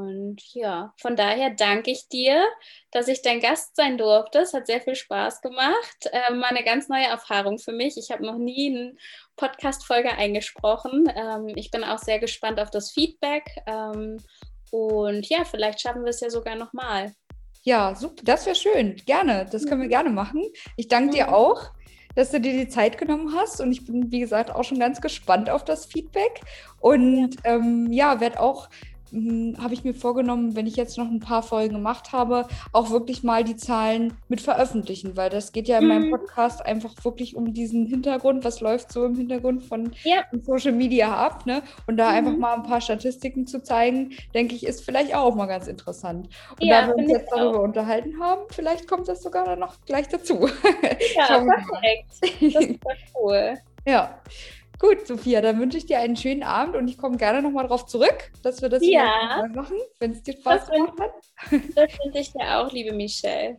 [0.53, 2.43] ja, von daher danke ich dir,
[2.91, 4.39] dass ich dein Gast sein durfte.
[4.39, 6.09] Es hat sehr viel Spaß gemacht.
[6.11, 7.97] Ähm, eine ganz neue Erfahrung für mich.
[7.97, 8.99] Ich habe noch nie einen
[9.35, 11.11] Podcast-Folge eingesprochen.
[11.15, 13.43] Ähm, ich bin auch sehr gespannt auf das Feedback.
[13.65, 14.17] Ähm,
[14.71, 17.13] und ja, vielleicht schaffen wir es ja sogar nochmal.
[17.63, 18.95] Ja, super, das wäre schön.
[19.05, 19.91] Gerne, das können wir mhm.
[19.91, 20.41] gerne machen.
[20.77, 21.33] Ich danke dir mhm.
[21.33, 21.71] auch,
[22.15, 25.01] dass du dir die Zeit genommen hast und ich bin, wie gesagt, auch schon ganz
[25.01, 26.41] gespannt auf das Feedback
[26.79, 28.69] und ja, ähm, ja werde auch
[29.11, 33.23] habe ich mir vorgenommen, wenn ich jetzt noch ein paar Folgen gemacht habe, auch wirklich
[33.23, 35.89] mal die Zahlen mit veröffentlichen, weil das geht ja in mhm.
[35.89, 40.23] meinem Podcast einfach wirklich um diesen Hintergrund, was läuft so im Hintergrund von ja.
[40.45, 41.61] Social Media ab, ne?
[41.87, 42.17] Und da mhm.
[42.17, 46.29] einfach mal ein paar Statistiken zu zeigen, denke ich, ist vielleicht auch mal ganz interessant.
[46.59, 47.63] Und ja, da wir uns jetzt darüber auch.
[47.63, 50.47] unterhalten haben, vielleicht kommt das sogar dann noch gleich dazu.
[51.15, 52.53] Ja, perfekt.
[52.53, 52.79] Das ist
[53.15, 53.57] cool.
[53.87, 54.19] Ja.
[54.79, 57.87] Gut, Sophia, dann wünsche ich dir einen schönen Abend und ich komme gerne nochmal darauf
[57.87, 59.43] zurück, dass wir das ja.
[59.53, 61.11] machen, wenn es dir Spaß gemacht hat.
[61.75, 63.57] Das wünsche ich dir auch, liebe Michelle.